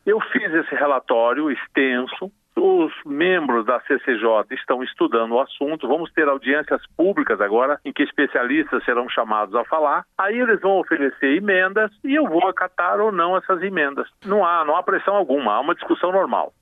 Eu 0.07 0.19
fiz 0.33 0.53
esse 0.53 0.75
relatório 0.75 1.51
extenso, 1.51 2.33
os 2.61 2.93
membros 3.07 3.65
da 3.65 3.81
CCJ 3.81 4.45
estão 4.53 4.83
estudando 4.83 5.33
o 5.33 5.41
assunto. 5.41 5.89
Vamos 5.89 6.13
ter 6.13 6.29
audiências 6.29 6.83
públicas 6.97 7.41
agora, 7.41 7.81
em 7.85 7.93
que 7.93 8.03
especialistas 8.03 8.85
serão 8.85 9.09
chamados 9.09 9.55
a 9.55 9.65
falar. 9.65 10.05
Aí 10.19 10.39
eles 10.39 10.61
vão 10.61 10.79
oferecer 10.79 11.37
emendas 11.37 11.91
e 12.05 12.15
eu 12.15 12.27
vou 12.27 12.47
acatar 12.47 13.01
ou 13.01 13.11
não 13.11 13.37
essas 13.37 13.63
emendas. 13.63 14.07
Não 14.25 14.45
há, 14.45 14.65
não 14.65 14.77
há 14.77 14.83
pressão 14.83 15.15
alguma, 15.17 15.55
há 15.55 15.61
uma 15.61 15.75
discussão 15.75 16.13
normal. 16.13 16.53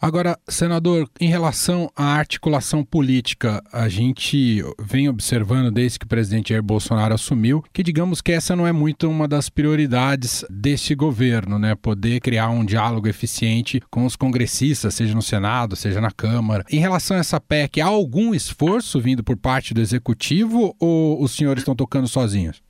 Agora, 0.00 0.38
senador, 0.46 1.08
em 1.20 1.28
relação 1.28 1.90
à 1.96 2.14
articulação 2.14 2.84
política, 2.84 3.60
a 3.72 3.88
gente 3.88 4.62
vem 4.78 5.08
observando 5.08 5.72
desde 5.72 5.98
que 5.98 6.04
o 6.04 6.08
presidente 6.08 6.50
Jair 6.50 6.62
Bolsonaro 6.62 7.14
assumiu 7.14 7.64
que, 7.72 7.82
digamos 7.82 8.20
que 8.20 8.30
essa 8.30 8.54
não 8.54 8.64
é 8.64 8.70
muito 8.70 9.10
uma 9.10 9.26
das 9.26 9.50
prioridades 9.50 10.46
deste 10.48 10.94
governo, 10.94 11.58
né? 11.58 11.74
Poder 11.74 12.20
criar 12.20 12.48
um 12.48 12.64
diálogo 12.64 13.08
eficiente 13.08 13.80
com 13.90 14.06
os 14.06 14.14
congressistas, 14.14 14.94
seja 14.94 15.16
no 15.16 15.22
Senado, 15.22 15.74
seja 15.74 16.00
na 16.00 16.12
Câmara. 16.12 16.62
Em 16.70 16.78
relação 16.78 17.16
a 17.16 17.20
essa 17.20 17.40
PEC, 17.40 17.80
há 17.80 17.86
algum 17.86 18.32
esforço 18.32 19.00
vindo 19.00 19.24
por 19.24 19.36
parte 19.36 19.74
do 19.74 19.80
executivo 19.80 20.76
ou 20.80 21.20
os 21.20 21.36
senhores 21.36 21.62
estão 21.62 21.74
tocando 21.74 22.06
sozinhos? 22.06 22.62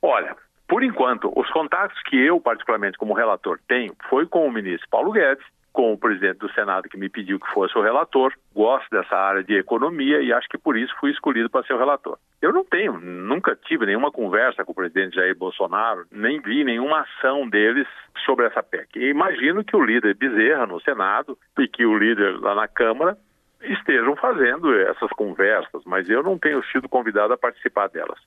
Olha, 0.00 0.34
por 0.66 0.82
enquanto, 0.82 1.30
os 1.36 1.50
contatos 1.50 2.00
que 2.08 2.16
eu, 2.16 2.40
particularmente 2.40 2.96
como 2.96 3.12
relator, 3.12 3.58
tenho 3.68 3.94
foi 4.08 4.24
com 4.24 4.46
o 4.46 4.50
ministro 4.50 4.88
Paulo 4.90 5.12
Guedes 5.12 5.44
com 5.72 5.92
o 5.92 5.98
presidente 5.98 6.38
do 6.38 6.52
Senado 6.52 6.88
que 6.88 6.98
me 6.98 7.08
pediu 7.08 7.38
que 7.38 7.50
fosse 7.52 7.76
o 7.78 7.82
relator. 7.82 8.32
Gosto 8.54 8.88
dessa 8.90 9.16
área 9.16 9.42
de 9.42 9.54
economia 9.54 10.20
e 10.20 10.32
acho 10.32 10.48
que 10.48 10.58
por 10.58 10.76
isso 10.76 10.92
fui 10.98 11.10
escolhido 11.10 11.48
para 11.48 11.64
ser 11.64 11.74
o 11.74 11.78
relator. 11.78 12.18
Eu 12.42 12.52
não 12.52 12.64
tenho, 12.64 12.98
nunca 12.98 13.56
tive 13.56 13.86
nenhuma 13.86 14.10
conversa 14.10 14.64
com 14.64 14.72
o 14.72 14.74
presidente 14.74 15.16
Jair 15.16 15.36
Bolsonaro, 15.36 16.06
nem 16.10 16.40
vi 16.40 16.64
nenhuma 16.64 17.00
ação 17.02 17.48
deles 17.48 17.86
sobre 18.24 18.46
essa 18.46 18.62
PEC. 18.62 18.98
E 18.98 19.10
imagino 19.10 19.64
que 19.64 19.76
o 19.76 19.84
líder 19.84 20.16
Bezerra 20.16 20.66
no 20.66 20.80
Senado 20.80 21.38
e 21.58 21.68
que 21.68 21.84
o 21.84 21.96
líder 21.96 22.40
lá 22.40 22.54
na 22.54 22.66
Câmara 22.66 23.16
estejam 23.62 24.16
fazendo 24.16 24.74
essas 24.74 25.10
conversas, 25.10 25.82
mas 25.84 26.08
eu 26.08 26.22
não 26.22 26.38
tenho 26.38 26.64
sido 26.72 26.88
convidado 26.88 27.32
a 27.32 27.38
participar 27.38 27.88
delas. 27.88 28.18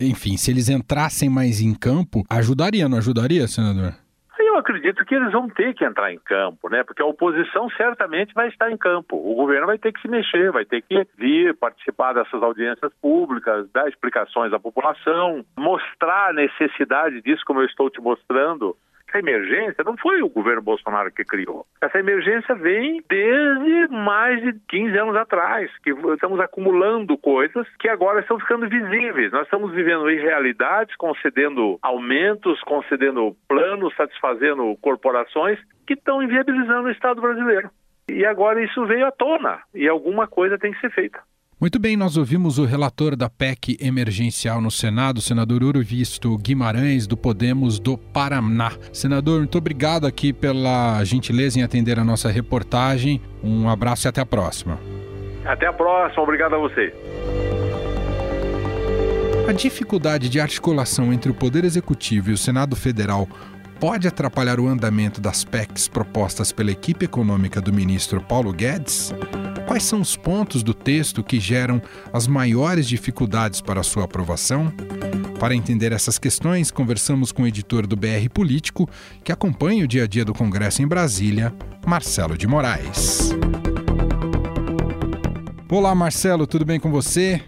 Enfim, 0.00 0.36
se 0.36 0.50
eles 0.50 0.68
entrassem 0.68 1.28
mais 1.28 1.60
em 1.60 1.74
campo, 1.74 2.24
ajudaria, 2.30 2.88
não 2.88 2.98
ajudaria, 2.98 3.46
senador? 3.48 3.94
Acredito 4.58 5.04
que 5.04 5.14
eles 5.14 5.32
vão 5.32 5.48
ter 5.48 5.72
que 5.74 5.84
entrar 5.84 6.12
em 6.12 6.18
campo, 6.18 6.68
né? 6.68 6.82
Porque 6.82 7.00
a 7.00 7.06
oposição 7.06 7.70
certamente 7.70 8.34
vai 8.34 8.48
estar 8.48 8.70
em 8.70 8.76
campo. 8.76 9.16
O 9.16 9.34
governo 9.34 9.66
vai 9.66 9.78
ter 9.78 9.92
que 9.92 10.00
se 10.00 10.08
mexer, 10.08 10.50
vai 10.50 10.64
ter 10.64 10.82
que 10.82 11.06
vir 11.16 11.56
participar 11.56 12.12
dessas 12.12 12.42
audiências 12.42 12.92
públicas, 13.00 13.70
dar 13.72 13.88
explicações 13.88 14.52
à 14.52 14.58
população, 14.58 15.44
mostrar 15.56 16.30
a 16.30 16.32
necessidade 16.32 17.22
disso, 17.22 17.42
como 17.46 17.60
eu 17.60 17.66
estou 17.66 17.88
te 17.88 18.00
mostrando, 18.00 18.76
essa 19.08 19.18
emergência 19.18 19.82
não 19.84 19.96
foi 19.96 20.22
o 20.22 20.28
governo 20.28 20.62
Bolsonaro 20.62 21.10
que 21.10 21.24
criou. 21.24 21.64
Essa 21.80 21.98
emergência 21.98 22.54
vem 22.54 23.02
desde 23.08 23.88
mais 23.88 24.42
de 24.42 24.52
15 24.68 24.98
anos 24.98 25.16
atrás, 25.16 25.70
que 25.82 25.90
estamos 25.90 26.38
acumulando 26.40 27.16
coisas 27.16 27.66
que 27.78 27.88
agora 27.88 28.20
estão 28.20 28.38
ficando 28.38 28.68
visíveis. 28.68 29.32
Nós 29.32 29.44
estamos 29.44 29.72
vivendo 29.72 30.10
irrealidades, 30.10 30.94
concedendo 30.96 31.78
aumentos, 31.82 32.60
concedendo 32.62 33.34
planos, 33.48 33.94
satisfazendo 33.96 34.76
corporações 34.80 35.58
que 35.86 35.94
estão 35.94 36.22
inviabilizando 36.22 36.88
o 36.88 36.92
Estado 36.92 37.20
brasileiro. 37.20 37.70
E 38.10 38.24
agora 38.24 38.62
isso 38.62 38.86
veio 38.86 39.06
à 39.06 39.10
tona 39.10 39.60
e 39.74 39.88
alguma 39.88 40.26
coisa 40.26 40.58
tem 40.58 40.72
que 40.72 40.80
ser 40.80 40.90
feita. 40.90 41.20
Muito 41.60 41.76
bem, 41.80 41.96
nós 41.96 42.16
ouvimos 42.16 42.56
o 42.56 42.64
relator 42.64 43.16
da 43.16 43.28
PEC 43.28 43.76
emergencial 43.80 44.60
no 44.60 44.70
Senado, 44.70 45.20
senador 45.20 45.64
Uro 45.64 45.82
Visto 45.82 46.38
Guimarães, 46.38 47.04
do 47.04 47.16
Podemos 47.16 47.80
do 47.80 47.98
Paraná. 47.98 48.70
Senador, 48.92 49.40
muito 49.40 49.58
obrigado 49.58 50.06
aqui 50.06 50.32
pela 50.32 51.02
gentileza 51.02 51.58
em 51.58 51.64
atender 51.64 51.98
a 51.98 52.04
nossa 52.04 52.30
reportagem. 52.30 53.20
Um 53.42 53.68
abraço 53.68 54.06
e 54.06 54.08
até 54.08 54.20
a 54.20 54.26
próxima. 54.26 54.78
Até 55.44 55.66
a 55.66 55.72
próxima, 55.72 56.22
obrigado 56.22 56.54
a 56.54 56.58
você. 56.58 56.94
A 59.48 59.52
dificuldade 59.52 60.28
de 60.28 60.38
articulação 60.38 61.12
entre 61.12 61.32
o 61.32 61.34
Poder 61.34 61.64
Executivo 61.64 62.30
e 62.30 62.34
o 62.34 62.38
Senado 62.38 62.76
Federal 62.76 63.28
pode 63.80 64.08
atrapalhar 64.08 64.58
o 64.58 64.66
andamento 64.66 65.20
das 65.20 65.44
PECs 65.44 65.88
propostas 65.88 66.50
pela 66.50 66.70
equipe 66.70 67.04
econômica 67.04 67.60
do 67.60 67.72
ministro 67.72 68.20
Paulo 68.20 68.52
Guedes? 68.52 69.12
Quais 69.66 69.84
são 69.84 70.00
os 70.00 70.16
pontos 70.16 70.62
do 70.62 70.74
texto 70.74 71.22
que 71.22 71.38
geram 71.38 71.80
as 72.12 72.26
maiores 72.26 72.88
dificuldades 72.88 73.60
para 73.60 73.82
sua 73.82 74.04
aprovação? 74.04 74.72
Para 75.38 75.54
entender 75.54 75.92
essas 75.92 76.18
questões, 76.18 76.70
conversamos 76.70 77.30
com 77.30 77.42
o 77.42 77.46
editor 77.46 77.86
do 77.86 77.94
BR 77.96 78.28
Político, 78.32 78.88
que 79.22 79.30
acompanha 79.30 79.84
o 79.84 79.88
dia 79.88 80.04
a 80.04 80.06
dia 80.06 80.24
do 80.24 80.34
Congresso 80.34 80.82
em 80.82 80.88
Brasília, 80.88 81.54
Marcelo 81.86 82.36
de 82.36 82.46
Moraes. 82.46 83.30
Olá, 85.70 85.94
Marcelo, 85.94 86.46
tudo 86.46 86.64
bem 86.64 86.80
com 86.80 86.90
você? 86.90 87.42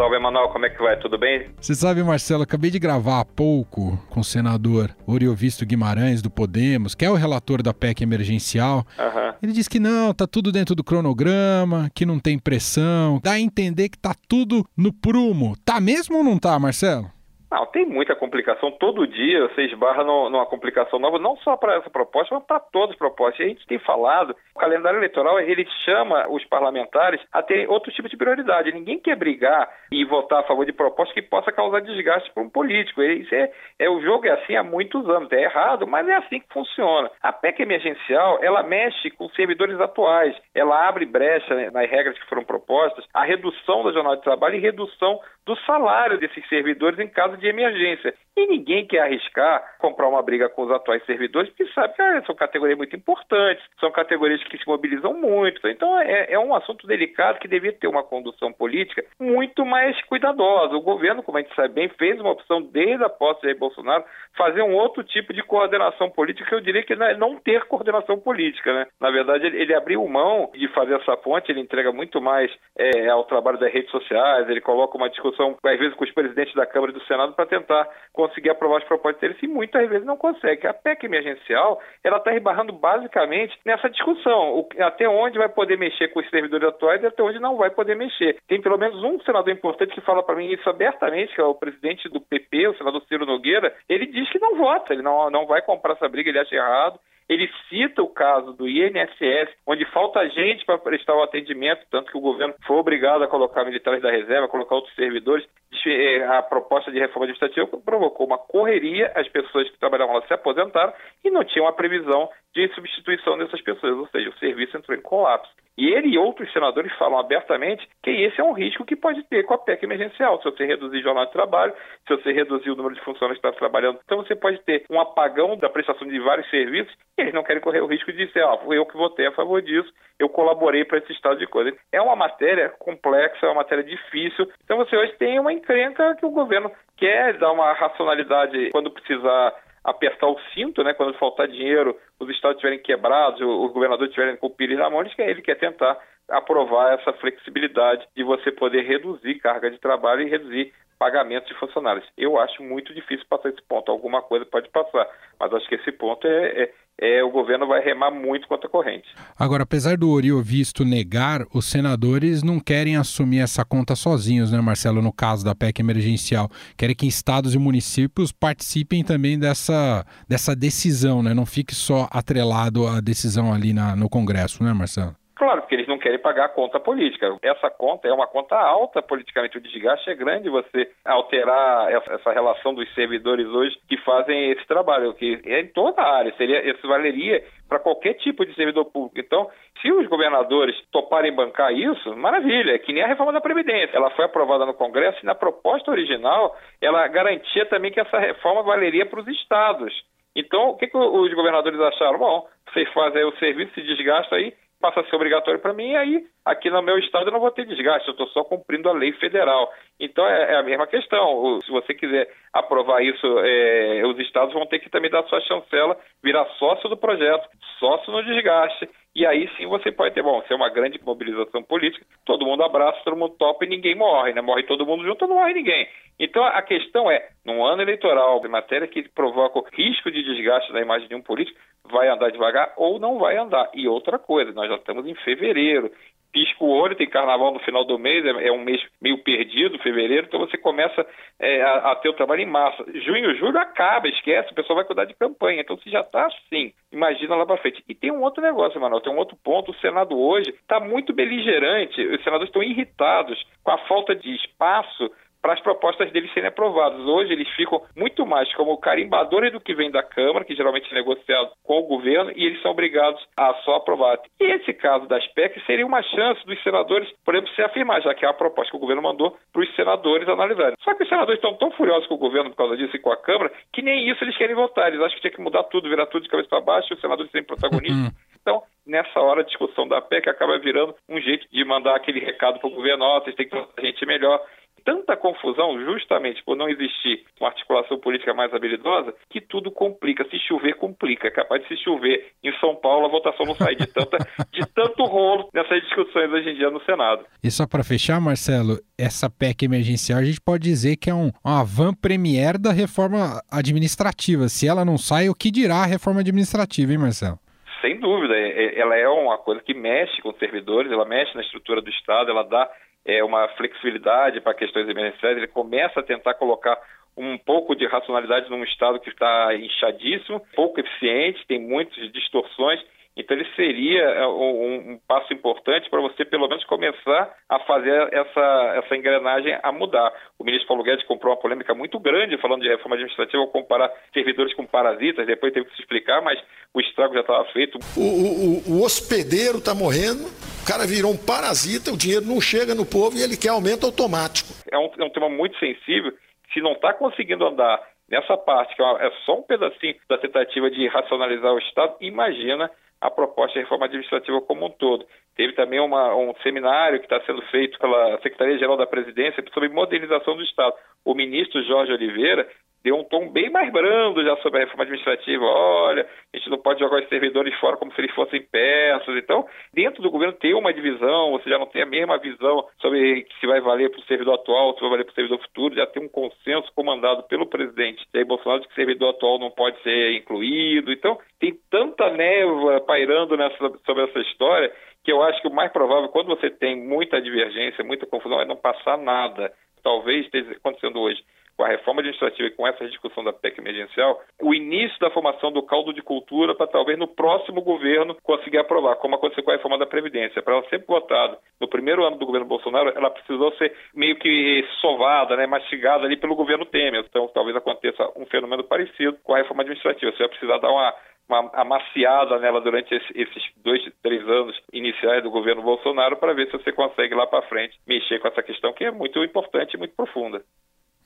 Salve, 0.00 0.16
Emanuel, 0.16 0.48
como 0.48 0.64
é 0.64 0.70
que 0.70 0.82
vai? 0.82 0.98
Tudo 0.98 1.18
bem? 1.18 1.50
Você 1.60 1.74
sabe, 1.74 2.02
Marcelo, 2.02 2.42
acabei 2.42 2.70
de 2.70 2.78
gravar 2.78 3.20
há 3.20 3.24
pouco 3.26 4.02
com 4.08 4.20
o 4.20 4.24
senador 4.24 4.96
Oriovisto 5.06 5.66
Guimarães, 5.66 6.22
do 6.22 6.30
Podemos, 6.30 6.94
que 6.94 7.04
é 7.04 7.10
o 7.10 7.14
relator 7.16 7.62
da 7.62 7.74
PEC 7.74 8.02
emergencial. 8.02 8.86
Uhum. 8.98 9.34
Ele 9.42 9.52
disse 9.52 9.68
que 9.68 9.78
não, 9.78 10.14
tá 10.14 10.26
tudo 10.26 10.50
dentro 10.50 10.74
do 10.74 10.82
cronograma, 10.82 11.90
que 11.94 12.06
não 12.06 12.18
tem 12.18 12.38
pressão, 12.38 13.20
dá 13.22 13.32
a 13.32 13.40
entender 13.40 13.90
que 13.90 13.98
tá 13.98 14.14
tudo 14.26 14.66
no 14.74 14.90
prumo. 14.90 15.54
Tá 15.66 15.78
mesmo 15.78 16.16
ou 16.16 16.24
não 16.24 16.38
tá, 16.38 16.58
Marcelo? 16.58 17.10
Não, 17.50 17.66
tem 17.66 17.84
muita 17.84 18.14
complicação. 18.14 18.70
Todo 18.70 19.08
dia 19.08 19.48
você 19.48 19.62
esbarra 19.62 20.04
numa 20.04 20.46
complicação 20.46 21.00
nova, 21.00 21.18
não 21.18 21.36
só 21.38 21.56
para 21.56 21.74
essa 21.74 21.90
proposta, 21.90 22.34
mas 22.34 22.44
para 22.44 22.60
todas 22.60 22.90
as 22.90 22.96
propostas. 22.96 23.44
A 23.44 23.48
gente 23.48 23.66
tem 23.66 23.78
falado, 23.80 24.36
o 24.54 24.58
calendário 24.58 24.98
eleitoral 24.98 25.40
ele 25.40 25.66
chama 25.84 26.28
os 26.28 26.44
parlamentares 26.44 27.20
a 27.32 27.42
ter 27.42 27.68
outro 27.68 27.90
tipo 27.90 28.08
de 28.08 28.16
prioridade. 28.16 28.72
Ninguém 28.72 29.00
quer 29.00 29.16
brigar 29.16 29.68
e 29.90 30.04
votar 30.04 30.40
a 30.40 30.42
favor 30.44 30.64
de 30.64 30.72
propostas 30.72 31.12
que 31.12 31.22
possa 31.22 31.50
causar 31.50 31.80
desgaste 31.80 32.30
para 32.32 32.42
um 32.42 32.48
político. 32.48 33.02
Isso 33.02 33.34
é, 33.34 33.50
é 33.80 33.90
o 33.90 34.00
jogo 34.00 34.26
é 34.26 34.30
assim 34.30 34.54
há 34.54 34.62
muitos 34.62 35.08
anos. 35.08 35.32
É 35.32 35.42
errado, 35.42 35.88
mas 35.88 36.06
é 36.06 36.14
assim 36.14 36.38
que 36.38 36.52
funciona. 36.52 37.10
A 37.20 37.32
PEC 37.32 37.62
emergencial 37.62 38.38
ela 38.42 38.62
mexe 38.62 39.10
com 39.10 39.28
servidores 39.30 39.80
atuais. 39.80 40.36
Ela 40.54 40.86
abre 40.86 41.04
brecha 41.04 41.70
nas 41.72 41.90
regras 41.90 42.16
que 42.16 42.28
foram 42.28 42.44
propostas, 42.44 43.04
a 43.12 43.24
redução 43.24 43.82
da 43.82 43.92
jornada 43.92 44.18
de 44.18 44.22
trabalho 44.22 44.54
e 44.54 44.60
redução 44.60 45.18
do 45.44 45.56
salário 45.66 46.18
desses 46.18 46.48
servidores 46.48 46.98
em 47.00 47.08
caso 47.08 47.39
de 47.40 47.48
emergência. 47.48 48.14
E 48.36 48.46
ninguém 48.46 48.86
quer 48.86 49.00
arriscar 49.00 49.76
comprar 49.78 50.08
uma 50.08 50.22
briga 50.22 50.48
com 50.48 50.62
os 50.62 50.70
atuais 50.70 51.04
servidores, 51.04 51.50
porque 51.50 51.70
sabe 51.72 51.94
que 51.94 52.02
ah, 52.02 52.22
são 52.24 52.34
categorias 52.34 52.78
muito 52.78 52.94
importantes, 52.94 53.64
são 53.78 53.90
categorias 53.90 54.42
que 54.44 54.56
se 54.56 54.66
mobilizam 54.66 55.14
muito. 55.14 55.66
Então 55.68 55.98
é, 56.00 56.32
é, 56.32 56.38
um 56.38 56.54
assunto 56.54 56.86
delicado 56.86 57.38
que 57.38 57.48
devia 57.48 57.72
ter 57.72 57.88
uma 57.88 58.02
condução 58.02 58.52
política 58.52 59.04
muito 59.18 59.64
mais 59.64 60.00
cuidadosa. 60.04 60.76
O 60.76 60.80
governo, 60.80 61.22
como 61.22 61.38
a 61.38 61.42
gente 61.42 61.54
sabe 61.54 61.74
bem, 61.74 61.88
fez 61.98 62.20
uma 62.20 62.30
opção 62.30 62.62
desde 62.62 63.04
a 63.04 63.08
posse 63.08 63.46
de 63.46 63.54
Bolsonaro 63.54 64.04
fazer 64.36 64.62
um 64.62 64.74
outro 64.74 65.02
tipo 65.02 65.32
de 65.32 65.42
coordenação 65.42 66.10
política, 66.10 66.48
que 66.48 66.54
eu 66.54 66.60
diria 66.60 66.82
que 66.82 66.92
é 66.92 67.16
não 67.16 67.36
ter 67.36 67.64
coordenação 67.64 68.18
política. 68.18 68.72
Né? 68.72 68.86
Na 69.00 69.10
verdade, 69.10 69.46
ele, 69.46 69.60
ele 69.60 69.74
abriu 69.74 70.06
mão 70.06 70.50
de 70.54 70.68
fazer 70.68 70.94
essa 70.94 71.16
ponte, 71.16 71.50
ele 71.50 71.60
entrega 71.60 71.92
muito 71.92 72.20
mais 72.20 72.50
é, 72.76 73.08
ao 73.08 73.24
trabalho 73.24 73.58
das 73.58 73.72
redes 73.72 73.90
sociais, 73.90 74.48
ele 74.48 74.60
coloca 74.60 74.96
uma 74.96 75.10
discussão, 75.10 75.56
às 75.62 75.78
vezes, 75.78 75.94
com 75.94 76.04
os 76.04 76.12
presidentes 76.12 76.54
da 76.54 76.66
Câmara 76.66 76.92
e 76.92 76.94
do 76.94 77.04
Senado 77.04 77.29
para 77.34 77.46
tentar 77.46 77.88
conseguir 78.12 78.50
aprovar 78.50 78.78
as 78.78 78.84
propostas 78.84 79.20
deles 79.20 79.36
e 79.42 79.46
muitas 79.46 79.88
vezes 79.88 80.06
não 80.06 80.16
consegue. 80.16 80.66
A 80.66 80.74
PEC 80.74 81.04
emergencial 81.04 81.80
ela 82.02 82.18
está 82.18 82.34
esbarrando 82.34 82.72
basicamente 82.72 83.58
nessa 83.64 83.88
discussão, 83.88 84.66
até 84.80 85.08
onde 85.08 85.38
vai 85.38 85.48
poder 85.48 85.76
mexer 85.76 86.08
com 86.08 86.20
os 86.20 86.30
servidores 86.30 86.68
atuais 86.68 87.02
e 87.02 87.06
até 87.06 87.22
onde 87.22 87.38
não 87.38 87.56
vai 87.56 87.70
poder 87.70 87.94
mexer. 87.94 88.36
Tem 88.48 88.60
pelo 88.60 88.78
menos 88.78 89.02
um 89.02 89.20
senador 89.20 89.52
importante 89.52 89.94
que 89.94 90.00
fala 90.00 90.22
para 90.22 90.36
mim 90.36 90.50
isso 90.50 90.68
abertamente, 90.68 91.34
que 91.34 91.40
é 91.40 91.44
o 91.44 91.54
presidente 91.54 92.08
do 92.08 92.20
PP, 92.20 92.68
o 92.68 92.76
senador 92.76 93.02
Ciro 93.08 93.26
Nogueira, 93.26 93.74
ele 93.88 94.06
diz 94.06 94.28
que 94.30 94.38
não 94.38 94.56
vota, 94.56 94.92
ele 94.92 95.02
não, 95.02 95.30
não 95.30 95.46
vai 95.46 95.62
comprar 95.62 95.94
essa 95.94 96.08
briga, 96.08 96.30
ele 96.30 96.38
acha 96.38 96.54
errado, 96.54 96.98
ele 97.30 97.48
cita 97.68 98.02
o 98.02 98.08
caso 98.08 98.52
do 98.54 98.68
INSS, 98.68 99.54
onde 99.64 99.84
falta 99.92 100.28
gente 100.28 100.64
para 100.64 100.78
prestar 100.78 101.14
o 101.14 101.22
atendimento, 101.22 101.86
tanto 101.88 102.10
que 102.10 102.18
o 102.18 102.20
governo 102.20 102.54
foi 102.66 102.76
obrigado 102.76 103.22
a 103.22 103.28
colocar 103.28 103.64
militares 103.64 104.02
da 104.02 104.10
reserva, 104.10 104.48
colocar 104.48 104.74
outros 104.74 104.94
servidores. 104.96 105.46
Eh, 105.86 106.24
a 106.24 106.42
proposta 106.42 106.90
de 106.90 106.98
reforma 106.98 107.24
administrativa 107.24 107.66
provocou 107.84 108.26
uma 108.26 108.38
correria, 108.38 109.12
as 109.14 109.28
pessoas 109.28 109.70
que 109.70 109.78
trabalhavam 109.78 110.16
lá 110.16 110.26
se 110.26 110.34
aposentaram 110.34 110.92
e 111.24 111.30
não 111.30 111.44
tinha 111.44 111.64
uma 111.64 111.72
previsão 111.72 112.28
de 112.54 112.68
substituição 112.74 113.38
dessas 113.38 113.60
pessoas, 113.62 113.96
ou 113.96 114.08
seja, 114.08 114.30
o 114.30 114.38
serviço 114.38 114.76
entrou 114.76 114.96
em 114.96 115.00
colapso. 115.00 115.50
E 115.78 115.88
ele 115.94 116.08
e 116.08 116.18
outros 116.18 116.52
senadores 116.52 116.92
falam 116.98 117.18
abertamente 117.18 117.88
que 118.02 118.10
esse 118.10 118.38
é 118.38 118.44
um 118.44 118.52
risco 118.52 118.84
que 118.84 118.94
pode 118.94 119.22
ter 119.24 119.44
com 119.44 119.54
a 119.54 119.58
PEC 119.58 119.84
emergencial. 119.84 120.36
Se 120.38 120.44
você 120.44 120.66
reduzir 120.66 121.00
jornal 121.00 121.24
de 121.24 121.32
trabalho, 121.32 121.72
se 122.06 122.14
você 122.14 122.32
reduzir 122.32 122.70
o 122.70 122.76
número 122.76 122.94
de 122.94 123.00
funcionários 123.00 123.40
que 123.40 123.46
estão 123.46 123.58
trabalhando, 123.58 123.98
então 124.04 124.18
você 124.18 124.36
pode 124.36 124.58
ter 124.64 124.84
um 124.90 125.00
apagão 125.00 125.56
da 125.56 125.70
prestação 125.70 126.06
de 126.06 126.18
vários 126.18 126.48
serviços 126.50 126.92
e 127.16 127.22
eles 127.22 127.32
não 127.32 127.42
querem 127.42 127.62
correr 127.62 127.80
o 127.80 127.86
risco 127.86 128.12
de 128.12 128.26
dizer, 128.26 128.44
ah, 128.44 128.58
fui 128.58 128.76
eu 128.76 128.84
que 128.84 128.96
votei 128.96 129.26
a 129.26 129.32
favor 129.32 129.62
disso, 129.62 129.90
eu 130.18 130.28
colaborei 130.28 130.84
para 130.84 130.98
esse 130.98 131.12
estado 131.12 131.38
de 131.38 131.46
coisa. 131.46 131.74
É 131.90 132.02
uma 132.02 132.14
matéria 132.14 132.68
complexa, 132.78 133.46
é 133.46 133.48
uma 133.48 133.62
matéria 133.62 133.82
difícil. 133.82 134.50
Então 134.64 134.76
você 134.76 134.94
hoje 134.94 135.14
tem 135.18 135.38
uma 135.38 135.52
encrenca 135.60 136.16
que 136.16 136.26
o 136.26 136.30
governo 136.30 136.70
quer 136.96 137.38
dar 137.38 137.52
uma 137.52 137.72
racionalidade 137.72 138.70
quando 138.70 138.90
precisar 138.90 139.54
apertar 139.84 140.26
o 140.26 140.38
cinto, 140.52 140.82
né, 140.84 140.92
quando 140.92 141.16
faltar 141.18 141.48
dinheiro, 141.48 141.96
os 142.18 142.28
estados 142.28 142.56
estiverem 142.56 142.78
quebrados, 142.78 143.40
os 143.40 143.72
governadores 143.72 144.10
estiverem 144.10 144.36
com 144.36 144.46
o 144.46 144.50
pires 144.50 144.78
na 144.78 144.90
mão, 144.90 145.00
ele 145.00 145.42
quer 145.42 145.54
tentar 145.54 145.98
aprovar 146.28 146.94
essa 146.94 147.12
flexibilidade 147.14 148.06
de 148.14 148.22
você 148.22 148.52
poder 148.52 148.82
reduzir 148.82 149.36
carga 149.36 149.70
de 149.70 149.78
trabalho 149.78 150.22
e 150.22 150.30
reduzir 150.30 150.72
pagamentos 151.00 151.48
de 151.48 151.58
funcionários. 151.58 152.04
Eu 152.14 152.38
acho 152.38 152.62
muito 152.62 152.92
difícil 152.94 153.24
passar 153.26 153.48
esse 153.48 153.62
ponto. 153.66 153.90
Alguma 153.90 154.20
coisa 154.20 154.44
pode 154.44 154.68
passar, 154.68 155.08
mas 155.40 155.50
acho 155.54 155.66
que 155.66 155.76
esse 155.76 155.90
ponto 155.90 156.26
é, 156.26 156.64
é, 157.00 157.18
é 157.18 157.24
o 157.24 157.30
governo 157.30 157.66
vai 157.66 157.82
remar 157.82 158.10
muito 158.10 158.46
contra 158.46 158.68
a 158.68 158.70
corrente. 158.70 159.08
Agora, 159.38 159.62
apesar 159.62 159.96
do 159.96 160.10
Orio 160.10 160.42
visto 160.42 160.84
negar, 160.84 161.46
os 161.54 161.64
senadores 161.64 162.42
não 162.42 162.60
querem 162.60 162.98
assumir 162.98 163.38
essa 163.40 163.64
conta 163.64 163.96
sozinhos, 163.96 164.52
né, 164.52 164.60
Marcelo? 164.60 165.00
No 165.00 165.10
caso 165.10 165.42
da 165.42 165.54
PEC 165.54 165.80
emergencial, 165.80 166.50
querem 166.76 166.94
que 166.94 167.06
estados 167.06 167.54
e 167.54 167.58
municípios 167.58 168.30
participem 168.30 169.02
também 169.02 169.38
dessa, 169.38 170.04
dessa 170.28 170.54
decisão, 170.54 171.22
né? 171.22 171.32
Não 171.32 171.46
fique 171.46 171.74
só 171.74 172.10
atrelado 172.12 172.86
à 172.86 173.00
decisão 173.00 173.50
ali 173.50 173.72
na, 173.72 173.96
no 173.96 174.10
Congresso, 174.10 174.62
né, 174.62 174.74
Marcelo? 174.74 175.19
Claro, 175.40 175.62
porque 175.62 175.74
eles 175.74 175.88
não 175.88 175.96
querem 175.96 176.18
pagar 176.18 176.44
a 176.44 176.48
conta 176.50 176.78
política. 176.78 177.34
Essa 177.40 177.70
conta 177.70 178.06
é 178.06 178.12
uma 178.12 178.26
conta 178.26 178.56
alta 178.56 179.00
politicamente. 179.00 179.56
O 179.56 179.60
desgaste 179.62 180.10
é 180.10 180.14
grande 180.14 180.50
você 180.50 180.92
alterar 181.02 181.90
essa 181.90 182.30
relação 182.30 182.74
dos 182.74 182.86
servidores 182.94 183.46
hoje 183.46 183.74
que 183.88 183.96
fazem 184.02 184.50
esse 184.50 184.66
trabalho, 184.66 185.14
que 185.14 185.40
é 185.46 185.60
em 185.60 185.68
toda 185.68 186.02
a 186.02 186.16
área. 186.18 186.34
Seria, 186.36 186.70
isso 186.70 186.86
valeria 186.86 187.42
para 187.66 187.78
qualquer 187.78 188.12
tipo 188.18 188.44
de 188.44 188.54
servidor 188.54 188.84
público. 188.92 189.18
Então, 189.18 189.48
se 189.80 189.90
os 189.90 190.06
governadores 190.08 190.76
toparem 190.92 191.34
bancar 191.34 191.72
isso, 191.72 192.14
maravilha, 192.14 192.72
é 192.72 192.78
que 192.78 192.92
nem 192.92 193.02
a 193.02 193.06
reforma 193.06 193.32
da 193.32 193.40
Previdência. 193.40 193.96
Ela 193.96 194.10
foi 194.10 194.26
aprovada 194.26 194.66
no 194.66 194.74
Congresso 194.74 195.20
e 195.22 195.26
na 195.26 195.34
proposta 195.34 195.90
original 195.90 196.54
ela 196.82 197.08
garantia 197.08 197.64
também 197.64 197.90
que 197.90 197.98
essa 197.98 198.18
reforma 198.18 198.62
valeria 198.62 199.06
para 199.06 199.20
os 199.20 199.26
estados. 199.26 199.90
Então, 200.36 200.68
o 200.68 200.76
que, 200.76 200.86
que 200.86 200.98
os 200.98 201.32
governadores 201.32 201.80
acharam? 201.80 202.18
Bom, 202.18 202.46
vocês 202.70 202.92
fazem 202.92 203.24
o 203.24 203.36
serviço, 203.38 203.72
se 203.72 203.80
desgasta 203.80 204.36
aí, 204.36 204.52
passa 204.80 205.00
a 205.00 205.04
ser 205.04 205.16
obrigatório 205.16 205.60
para 205.60 205.72
mim, 205.72 205.90
e 205.90 205.96
aí 205.96 206.26
aqui 206.44 206.70
no 206.70 206.82
meu 206.82 206.98
estado 206.98 207.26
eu 207.26 207.32
não 207.32 207.40
vou 207.40 207.50
ter 207.50 207.66
desgaste, 207.66 208.08
eu 208.08 208.12
estou 208.12 208.26
só 208.28 208.44
cumprindo 208.44 208.88
a 208.88 208.92
lei 208.92 209.12
federal. 209.12 209.70
Então 209.98 210.26
é, 210.26 210.54
é 210.54 210.56
a 210.56 210.62
mesma 210.62 210.86
questão. 210.86 211.60
Se 211.62 211.70
você 211.70 211.94
quiser 211.94 212.28
aprovar 212.52 213.02
isso, 213.02 213.26
é, 213.38 214.02
os 214.06 214.18
estados 214.18 214.54
vão 214.54 214.66
ter 214.66 214.78
que 214.78 214.90
também 214.90 215.10
dar 215.10 215.22
sua 215.24 215.40
chancela, 215.42 215.96
virar 216.22 216.44
sócio 216.58 216.88
do 216.88 216.96
projeto, 216.96 217.48
sócio 217.78 218.12
no 218.12 218.22
desgaste. 218.24 218.88
E 219.14 219.26
aí 219.26 219.48
sim 219.56 219.66
você 219.66 219.90
pode 219.90 220.14
ter, 220.14 220.22
bom, 220.22 220.40
se 220.42 220.52
é 220.52 220.56
uma 220.56 220.70
grande 220.70 221.00
mobilização 221.04 221.62
política, 221.62 222.06
todo 222.24 222.46
mundo 222.46 222.62
abraça, 222.62 223.00
todo 223.04 223.16
mundo 223.16 223.34
topa 223.36 223.64
e 223.64 223.68
ninguém 223.68 223.94
morre, 223.94 224.32
né? 224.32 224.40
Morre 224.40 224.62
todo 224.62 224.86
mundo 224.86 225.04
junto, 225.04 225.26
não 225.26 225.36
morre 225.36 225.52
ninguém. 225.52 225.88
Então 226.18 226.44
a 226.44 226.62
questão 226.62 227.10
é, 227.10 227.28
num 227.44 227.64
ano 227.64 227.82
eleitoral, 227.82 228.40
de 228.40 228.48
matéria 228.48 228.86
que 228.86 229.08
provoca 229.08 229.60
risco 229.72 230.10
de 230.10 230.22
desgaste 230.22 230.72
da 230.72 230.80
imagem 230.80 231.08
de 231.08 231.14
um 231.14 231.22
político, 231.22 231.58
vai 231.90 232.08
andar 232.08 232.30
devagar 232.30 232.72
ou 232.76 232.98
não 232.98 233.18
vai 233.18 233.36
andar. 233.36 233.70
E 233.74 233.88
outra 233.88 234.18
coisa, 234.18 234.52
nós 234.52 234.68
já 234.68 234.76
estamos 234.76 235.06
em 235.06 235.14
fevereiro, 235.16 235.90
pisca 236.32 236.64
o 236.64 236.68
olho, 236.68 236.96
tem 236.96 237.08
carnaval 237.08 237.52
no 237.52 237.60
final 237.60 237.84
do 237.84 237.98
mês, 237.98 238.24
é, 238.24 238.48
é 238.48 238.52
um 238.52 238.62
mês 238.62 238.80
meio 239.00 239.18
perdido, 239.22 239.78
fevereiro, 239.78 240.26
então 240.26 240.40
você 240.40 240.56
começa 240.56 241.06
é, 241.38 241.62
a, 241.62 241.92
a, 241.92 241.96
ter 241.96 242.08
o 242.08 242.14
trabalho 242.14 242.42
em 242.42 242.46
massa. 242.46 242.84
Junho, 242.94 243.36
julho 243.36 243.58
acaba, 243.58 244.08
esquece, 244.08 244.52
o 244.52 244.54
pessoal 244.54 244.76
vai 244.76 244.84
cuidar 244.84 245.04
de 245.04 245.14
campanha. 245.14 245.60
Então, 245.60 245.78
se 245.78 245.90
já 245.90 246.00
está 246.00 246.26
assim, 246.26 246.72
imagina 246.92 247.36
lá 247.36 247.46
para 247.46 247.56
frente. 247.58 247.82
E 247.88 247.94
tem 247.94 248.10
um 248.10 248.22
outro 248.22 248.42
negócio, 248.42 248.80
Manuel, 248.80 249.00
tem 249.00 249.12
um 249.12 249.18
outro 249.18 249.36
ponto. 249.42 249.70
O 249.70 249.80
Senado 249.80 250.18
hoje 250.18 250.50
está 250.50 250.80
muito 250.80 251.12
beligerante, 251.12 252.00
os 252.00 252.22
senadores 252.22 252.48
estão 252.48 252.62
irritados 252.62 253.42
com 253.62 253.70
a 253.70 253.78
falta 253.86 254.14
de 254.14 254.34
espaço 254.34 255.10
para 255.40 255.54
as 255.54 255.60
propostas 255.60 256.10
deles 256.12 256.32
serem 256.32 256.48
aprovadas. 256.48 257.00
Hoje 257.00 257.32
eles 257.32 257.48
ficam 257.50 257.82
muito 257.96 258.26
mais 258.26 258.52
como 258.54 258.76
carimbadores 258.78 259.52
do 259.52 259.60
que 259.60 259.74
vem 259.74 259.90
da 259.90 260.02
Câmara, 260.02 260.44
que 260.44 260.54
geralmente 260.54 260.90
é 260.90 260.94
negociado 260.94 261.50
com 261.64 261.78
o 261.78 261.86
governo, 261.86 262.32
e 262.34 262.44
eles 262.44 262.60
são 262.62 262.70
obrigados 262.70 263.20
a 263.36 263.54
só 263.64 263.76
aprovar. 263.76 264.18
E 264.40 264.44
esse 264.44 264.72
caso 264.74 265.06
das 265.06 265.26
PECs 265.28 265.64
seria 265.66 265.86
uma 265.86 266.02
chance 266.02 266.44
dos 266.44 266.62
senadores, 266.62 267.08
por 267.24 267.34
exemplo, 267.34 267.54
se 267.54 267.62
afirmar, 267.62 268.02
já 268.02 268.14
que 268.14 268.24
é 268.24 268.28
a 268.28 268.34
proposta 268.34 268.70
que 268.70 268.76
o 268.76 268.80
governo 268.80 269.02
mandou 269.02 269.36
para 269.52 269.62
os 269.62 269.74
senadores 269.74 270.28
analisarem. 270.28 270.76
Só 270.82 270.94
que 270.94 271.02
os 271.02 271.08
senadores 271.08 271.38
estão 271.38 271.54
tão 271.56 271.70
furiosos 271.72 272.06
com 272.06 272.14
o 272.14 272.18
governo 272.18 272.50
por 272.50 272.56
causa 272.56 272.76
disso 272.76 272.96
e 272.96 273.00
com 273.00 273.12
a 273.12 273.16
Câmara, 273.16 273.52
que 273.72 273.82
nem 273.82 274.08
isso 274.08 274.22
eles 274.24 274.36
querem 274.36 274.54
votar. 274.54 274.88
Eles 274.88 275.00
acham 275.00 275.14
que 275.14 275.20
tinha 275.20 275.32
que 275.32 275.40
mudar 275.40 275.64
tudo, 275.64 275.88
virar 275.88 276.06
tudo 276.06 276.22
de 276.22 276.28
cabeça 276.28 276.48
para 276.48 276.60
baixo, 276.60 276.92
e 276.92 276.94
os 276.94 277.00
senadores 277.00 277.30
serem 277.30 277.46
protagonistas. 277.46 277.96
Uhum. 277.96 278.30
Então, 278.40 278.62
nessa 278.86 279.20
hora 279.20 279.42
a 279.42 279.44
discussão 279.44 279.86
da 279.86 280.00
PEC 280.00 280.28
acaba 280.28 280.58
virando 280.58 280.94
um 281.08 281.20
jeito 281.20 281.46
de 281.50 281.64
mandar 281.64 281.96
aquele 281.96 282.20
recado 282.20 282.58
para 282.58 282.68
o 282.68 282.74
governo, 282.74 283.04
ó, 283.04 283.18
oh, 283.18 283.20
vocês 283.20 283.36
têm 283.36 283.46
que 283.46 283.52
tratar 283.52 283.80
a 283.80 283.84
gente 283.84 284.06
melhor. 284.06 284.40
Tanta 284.84 285.16
confusão 285.16 285.78
justamente 285.84 286.42
por 286.44 286.56
não 286.56 286.68
existir 286.68 287.24
uma 287.40 287.48
articulação 287.48 287.98
política 287.98 288.34
mais 288.34 288.52
habilidosa 288.52 289.14
que 289.30 289.40
tudo 289.40 289.70
complica. 289.70 290.24
Se 290.30 290.38
chover, 290.40 290.74
complica. 290.74 291.28
É 291.28 291.30
capaz 291.30 291.62
de 291.62 291.68
se 291.68 291.76
chover 291.82 292.32
em 292.42 292.52
São 292.58 292.74
Paulo, 292.76 293.06
a 293.06 293.10
votação 293.10 293.46
não 293.46 293.54
sai 293.54 293.74
de, 293.74 293.86
tanta, 293.86 294.18
de 294.52 294.66
tanto 294.74 295.04
rolo 295.04 295.48
nessas 295.52 295.80
discussões 295.82 296.30
hoje 296.30 296.50
em 296.50 296.54
dia 296.54 296.70
no 296.70 296.80
Senado. 296.82 297.24
E 297.42 297.50
só 297.50 297.66
para 297.66 297.84
fechar, 297.84 298.20
Marcelo, 298.20 298.78
essa 298.98 299.30
PEC 299.30 299.64
emergencial 299.64 300.18
a 300.18 300.24
gente 300.24 300.40
pode 300.40 300.62
dizer 300.62 300.96
que 300.96 301.10
é 301.10 301.14
um, 301.14 301.30
uma 301.44 301.64
van 301.64 301.94
premier 301.94 302.58
da 302.58 302.72
reforma 302.72 303.40
administrativa. 303.50 304.48
Se 304.48 304.66
ela 304.66 304.84
não 304.84 304.98
sai, 304.98 305.28
o 305.28 305.34
que 305.34 305.50
dirá 305.50 305.76
a 305.76 305.86
reforma 305.86 306.20
administrativa, 306.20 306.92
hein, 306.92 306.98
Marcelo? 306.98 307.38
Sem 307.80 307.98
dúvida, 307.98 308.34
é, 308.34 308.48
é, 308.48 308.80
ela 308.80 308.94
é 308.94 309.08
uma 309.08 309.38
coisa 309.38 309.62
que 309.62 309.72
mexe 309.72 310.20
com 310.20 310.30
os 310.30 310.38
servidores, 310.38 310.92
ela 310.92 311.06
mexe 311.06 311.34
na 311.34 311.40
estrutura 311.40 311.80
do 311.80 311.88
Estado, 311.88 312.30
ela 312.30 312.42
dá 312.42 312.70
é, 313.04 313.22
uma 313.24 313.48
flexibilidade 313.56 314.40
para 314.40 314.54
questões 314.54 314.88
emergenciais, 314.88 315.36
ele 315.36 315.46
começa 315.46 316.00
a 316.00 316.04
tentar 316.04 316.34
colocar 316.34 316.78
um 317.16 317.36
pouco 317.36 317.74
de 317.74 317.86
racionalidade 317.86 318.48
num 318.50 318.62
Estado 318.64 319.00
que 319.00 319.10
está 319.10 319.54
inchadíssimo, 319.54 320.42
pouco 320.54 320.80
eficiente, 320.80 321.46
tem 321.46 321.60
muitas 321.60 322.10
distorções 322.12 322.80
então, 323.16 323.36
ele 323.36 323.46
seria 323.56 324.02
é, 324.02 324.26
um, 324.26 324.92
um 324.92 325.00
passo 325.06 325.32
importante 325.32 325.90
para 325.90 326.00
você, 326.00 326.24
pelo 326.24 326.48
menos, 326.48 326.64
começar 326.64 327.34
a 327.48 327.58
fazer 327.60 328.08
essa, 328.12 328.74
essa 328.76 328.96
engrenagem 328.96 329.58
a 329.62 329.72
mudar. 329.72 330.12
O 330.38 330.44
ministro 330.44 330.68
Paulo 330.68 330.82
Guedes 330.82 331.04
comprou 331.06 331.32
uma 331.32 331.40
polêmica 331.40 331.74
muito 331.74 331.98
grande 331.98 332.40
falando 332.40 332.62
de 332.62 332.68
reforma 332.68 332.94
administrativa 332.94 333.46
comparar 333.48 333.90
servidores 334.14 334.54
com 334.54 334.64
parasitas, 334.64 335.26
depois 335.26 335.52
teve 335.52 335.66
que 335.66 335.76
se 335.76 335.82
explicar, 335.82 336.22
mas 336.22 336.40
o 336.72 336.80
estrago 336.80 337.14
já 337.14 337.20
estava 337.20 337.44
feito. 337.46 337.78
O, 337.96 338.00
o, 338.00 338.78
o 338.78 338.84
hospedeiro 338.84 339.58
está 339.58 339.74
morrendo, 339.74 340.24
cara 340.70 340.86
virou 340.86 341.10
um 341.10 341.18
parasita, 341.18 341.90
o 341.90 341.98
dinheiro 341.98 342.24
não 342.24 342.40
chega 342.40 342.76
no 342.76 342.86
povo 342.86 343.18
e 343.18 343.22
ele 343.22 343.36
quer 343.36 343.50
aumento 343.50 343.86
automático. 343.86 344.54
É 344.70 344.78
um, 344.78 344.88
é 344.98 345.04
um 345.04 345.10
tema 345.10 345.28
muito 345.28 345.58
sensível. 345.58 346.12
Se 346.54 346.60
não 346.60 346.74
está 346.78 346.94
conseguindo 346.94 347.44
andar 347.44 347.82
nessa 348.08 348.36
parte, 348.36 348.76
que 348.76 348.82
é, 348.82 349.08
é 349.08 349.10
só 349.26 349.40
um 349.40 349.42
pedacinho 349.42 349.96
da 350.08 350.16
tentativa 350.16 350.70
de 350.70 350.86
racionalizar 350.86 351.52
o 351.52 351.58
Estado, 351.58 351.96
imagina 352.00 352.70
a 353.00 353.10
proposta 353.10 353.54
de 353.54 353.64
reforma 353.64 353.86
administrativa 353.86 354.40
como 354.42 354.66
um 354.66 354.70
todo. 354.70 355.04
Teve 355.34 355.54
também 355.54 355.80
uma, 355.80 356.14
um 356.14 356.32
seminário 356.40 357.00
que 357.00 357.06
está 357.06 357.20
sendo 357.26 357.42
feito 357.50 357.76
pela 357.80 358.20
Secretaria-Geral 358.22 358.76
da 358.76 358.86
Presidência 358.86 359.42
sobre 359.52 359.70
modernização 359.70 360.36
do 360.36 360.44
Estado. 360.44 360.74
O 361.04 361.14
ministro 361.14 361.64
Jorge 361.64 361.92
Oliveira 361.92 362.46
deu 362.82 362.96
um 362.96 363.04
tom 363.04 363.30
bem 363.30 363.50
mais 363.50 363.70
brando 363.72 364.22
já 364.24 364.36
sobre 364.38 364.58
a 364.58 364.64
reforma 364.64 364.84
administrativa. 364.84 365.44
Olha, 365.44 366.06
a 366.32 366.36
gente 366.36 366.50
não 366.50 366.58
pode 366.58 366.80
jogar 366.80 367.02
os 367.02 367.08
servidores 367.08 367.54
fora 367.58 367.76
como 367.76 367.92
se 367.92 368.00
eles 368.00 368.14
fossem 368.14 368.42
peças. 368.42 369.16
Então, 369.16 369.46
dentro 369.72 370.02
do 370.02 370.10
governo 370.10 370.34
tem 370.34 370.54
uma 370.54 370.72
divisão, 370.72 371.32
você 371.32 371.50
já 371.50 371.58
não 371.58 371.66
tem 371.66 371.82
a 371.82 371.86
mesma 371.86 372.18
visão 372.18 372.66
sobre 372.80 373.26
se 373.38 373.46
vai 373.46 373.60
valer 373.60 373.90
para 373.90 374.00
o 374.00 374.04
servidor 374.04 374.34
atual, 374.34 374.74
se 374.74 374.80
vai 374.80 374.90
valer 374.90 375.04
para 375.04 375.12
o 375.12 375.14
servidor 375.14 375.40
futuro. 375.40 375.74
Já 375.74 375.86
tem 375.86 376.02
um 376.02 376.08
consenso 376.08 376.72
comandado 376.74 377.22
pelo 377.24 377.46
presidente 377.46 378.06
Jair 378.12 378.26
Bolsonaro 378.26 378.62
de 378.62 378.68
que 378.68 378.72
o 378.72 378.76
servidor 378.76 379.10
atual 379.10 379.38
não 379.38 379.50
pode 379.50 379.80
ser 379.82 380.12
incluído. 380.14 380.92
Então, 380.92 381.18
tem 381.38 381.54
tanta 381.70 382.10
névoa 382.10 382.80
pairando 382.80 383.36
nessa, 383.36 383.56
sobre 383.84 384.04
essa 384.04 384.18
história 384.20 384.72
que 385.02 385.12
eu 385.12 385.22
acho 385.22 385.40
que 385.40 385.48
o 385.48 385.52
mais 385.52 385.72
provável, 385.72 386.08
quando 386.10 386.28
você 386.28 386.50
tem 386.50 386.76
muita 386.76 387.20
divergência, 387.20 387.84
muita 387.84 388.06
confusão, 388.06 388.40
é 388.40 388.44
não 388.44 388.56
passar 388.56 388.98
nada. 388.98 389.52
Talvez 389.82 390.26
esteja 390.26 390.52
acontecendo 390.52 391.00
hoje 391.00 391.22
com 391.60 391.64
a 391.64 391.68
reforma 391.68 392.00
administrativa 392.00 392.48
e 392.48 392.52
com 392.52 392.66
essa 392.66 392.88
discussão 392.88 393.22
da 393.22 393.34
PEC 393.34 393.60
emergencial, 393.60 394.18
o 394.40 394.54
início 394.54 394.98
da 394.98 395.10
formação 395.10 395.52
do 395.52 395.62
caldo 395.62 395.92
de 395.92 396.00
cultura 396.00 396.54
para 396.54 396.66
talvez 396.66 396.98
no 396.98 397.06
próximo 397.06 397.60
governo 397.60 398.16
conseguir 398.22 398.56
aprovar, 398.56 398.96
como 398.96 399.14
aconteceu 399.14 399.44
com 399.44 399.50
a 399.50 399.56
reforma 399.56 399.76
da 399.76 399.84
Previdência. 399.84 400.40
Para 400.40 400.54
ela 400.54 400.68
ser 400.70 400.82
votada 400.86 401.36
no 401.60 401.68
primeiro 401.68 402.02
ano 402.02 402.16
do 402.16 402.24
governo 402.24 402.46
Bolsonaro, 402.46 402.90
ela 402.96 403.10
precisou 403.10 403.52
ser 403.58 403.76
meio 403.94 404.16
que 404.16 404.66
sovada, 404.80 405.36
né, 405.36 405.46
mastigada 405.46 406.06
ali 406.06 406.16
pelo 406.16 406.34
governo 406.34 406.64
Temer. 406.64 407.04
Então, 407.06 407.28
talvez 407.28 407.54
aconteça 407.54 408.10
um 408.16 408.24
fenômeno 408.24 408.64
parecido 408.64 409.18
com 409.22 409.34
a 409.34 409.38
reforma 409.38 409.62
administrativa. 409.62 410.12
Você 410.12 410.18
vai 410.18 410.28
precisar 410.28 410.56
dar 410.56 410.70
uma 410.70 410.94
uma 411.30 411.48
amaciada 411.54 412.40
nela 412.40 412.60
durante 412.60 412.92
esses 412.92 413.42
dois, 413.62 413.80
três 414.02 414.20
anos 414.28 414.60
iniciais 414.72 415.22
do 415.22 415.30
governo 415.30 415.62
Bolsonaro 415.62 416.16
para 416.16 416.34
ver 416.34 416.46
se 416.46 416.52
você 416.52 416.72
consegue 416.72 417.14
lá 417.14 417.24
para 417.24 417.46
frente 417.46 417.78
mexer 417.86 418.18
com 418.18 418.26
essa 418.26 418.42
questão 418.42 418.72
que 418.72 418.84
é 418.84 418.90
muito 418.90 419.22
importante 419.22 419.74
e 419.74 419.78
muito 419.78 419.94
profunda. 419.94 420.42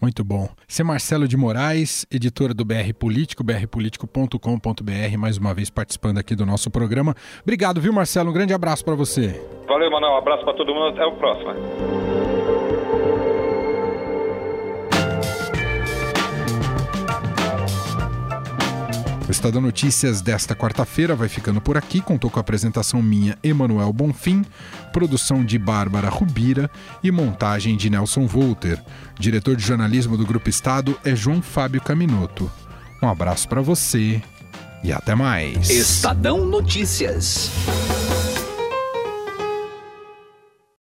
Muito 0.01 0.23
bom. 0.25 0.49
Você 0.69 0.83
é 0.83 0.85
Marcelo 0.85 1.27
de 1.27 1.37
Moraes, 1.37 2.07
editora 2.11 2.53
do 2.53 2.65
BR 2.65 2.93
Político, 2.99 3.43
brpolitico.com.br, 3.43 5.19
mais 5.19 5.39
uma 5.39 5.55
vez 5.55 5.71
participando 5.71 6.19
aqui 6.19 6.35
do 6.35 6.45
nosso 6.45 6.71
programa. 6.71 7.15
Obrigado, 7.43 7.81
viu, 7.81 7.93
Marcelo? 7.93 8.31
Um 8.31 8.35
grande 8.35 8.53
abraço 8.53 8.85
para 8.85 8.95
você. 8.95 9.41
Valeu, 9.67 9.91
Manuel. 9.91 10.13
Um 10.13 10.19
abraço 10.19 10.45
para 10.45 10.55
todo 10.55 10.75
mundo. 10.75 10.89
Até 10.89 11.07
o 11.07 11.13
próximo. 11.17 12.04
Estadão 19.35 19.61
Notícias 19.61 20.23
desta 20.23 20.55
quarta-feira 20.55 21.17
vai 21.17 21.29
ficando 21.29 21.61
por 21.61 21.77
aqui. 21.77 22.01
Contou 22.01 22.31
com 22.31 22.39
a 22.39 22.41
apresentação 22.41 23.03
minha, 23.03 23.37
Emanuel 23.43 23.93
Bonfim, 23.93 24.45
produção 24.93 25.45
de 25.45 25.59
Bárbara 25.59 26.09
Rubira 26.09 26.71
e 27.03 27.11
montagem 27.11 27.77
de 27.77 27.91
Nelson 27.91 28.29
Volter. 28.29 28.81
Diretor 29.19 29.57
de 29.57 29.67
jornalismo 29.67 30.17
do 30.17 30.25
Grupo 30.25 30.49
Estado 30.49 30.97
é 31.05 31.17
João 31.17 31.43
Fábio 31.43 31.81
Caminoto. 31.81 32.51
Um 33.03 33.09
abraço 33.09 33.49
para 33.49 33.61
você 33.61 34.23
e 34.85 34.93
até 34.93 35.17
mais. 35.17 35.69
Estadão 35.69 36.47
Notícias. 36.47 37.51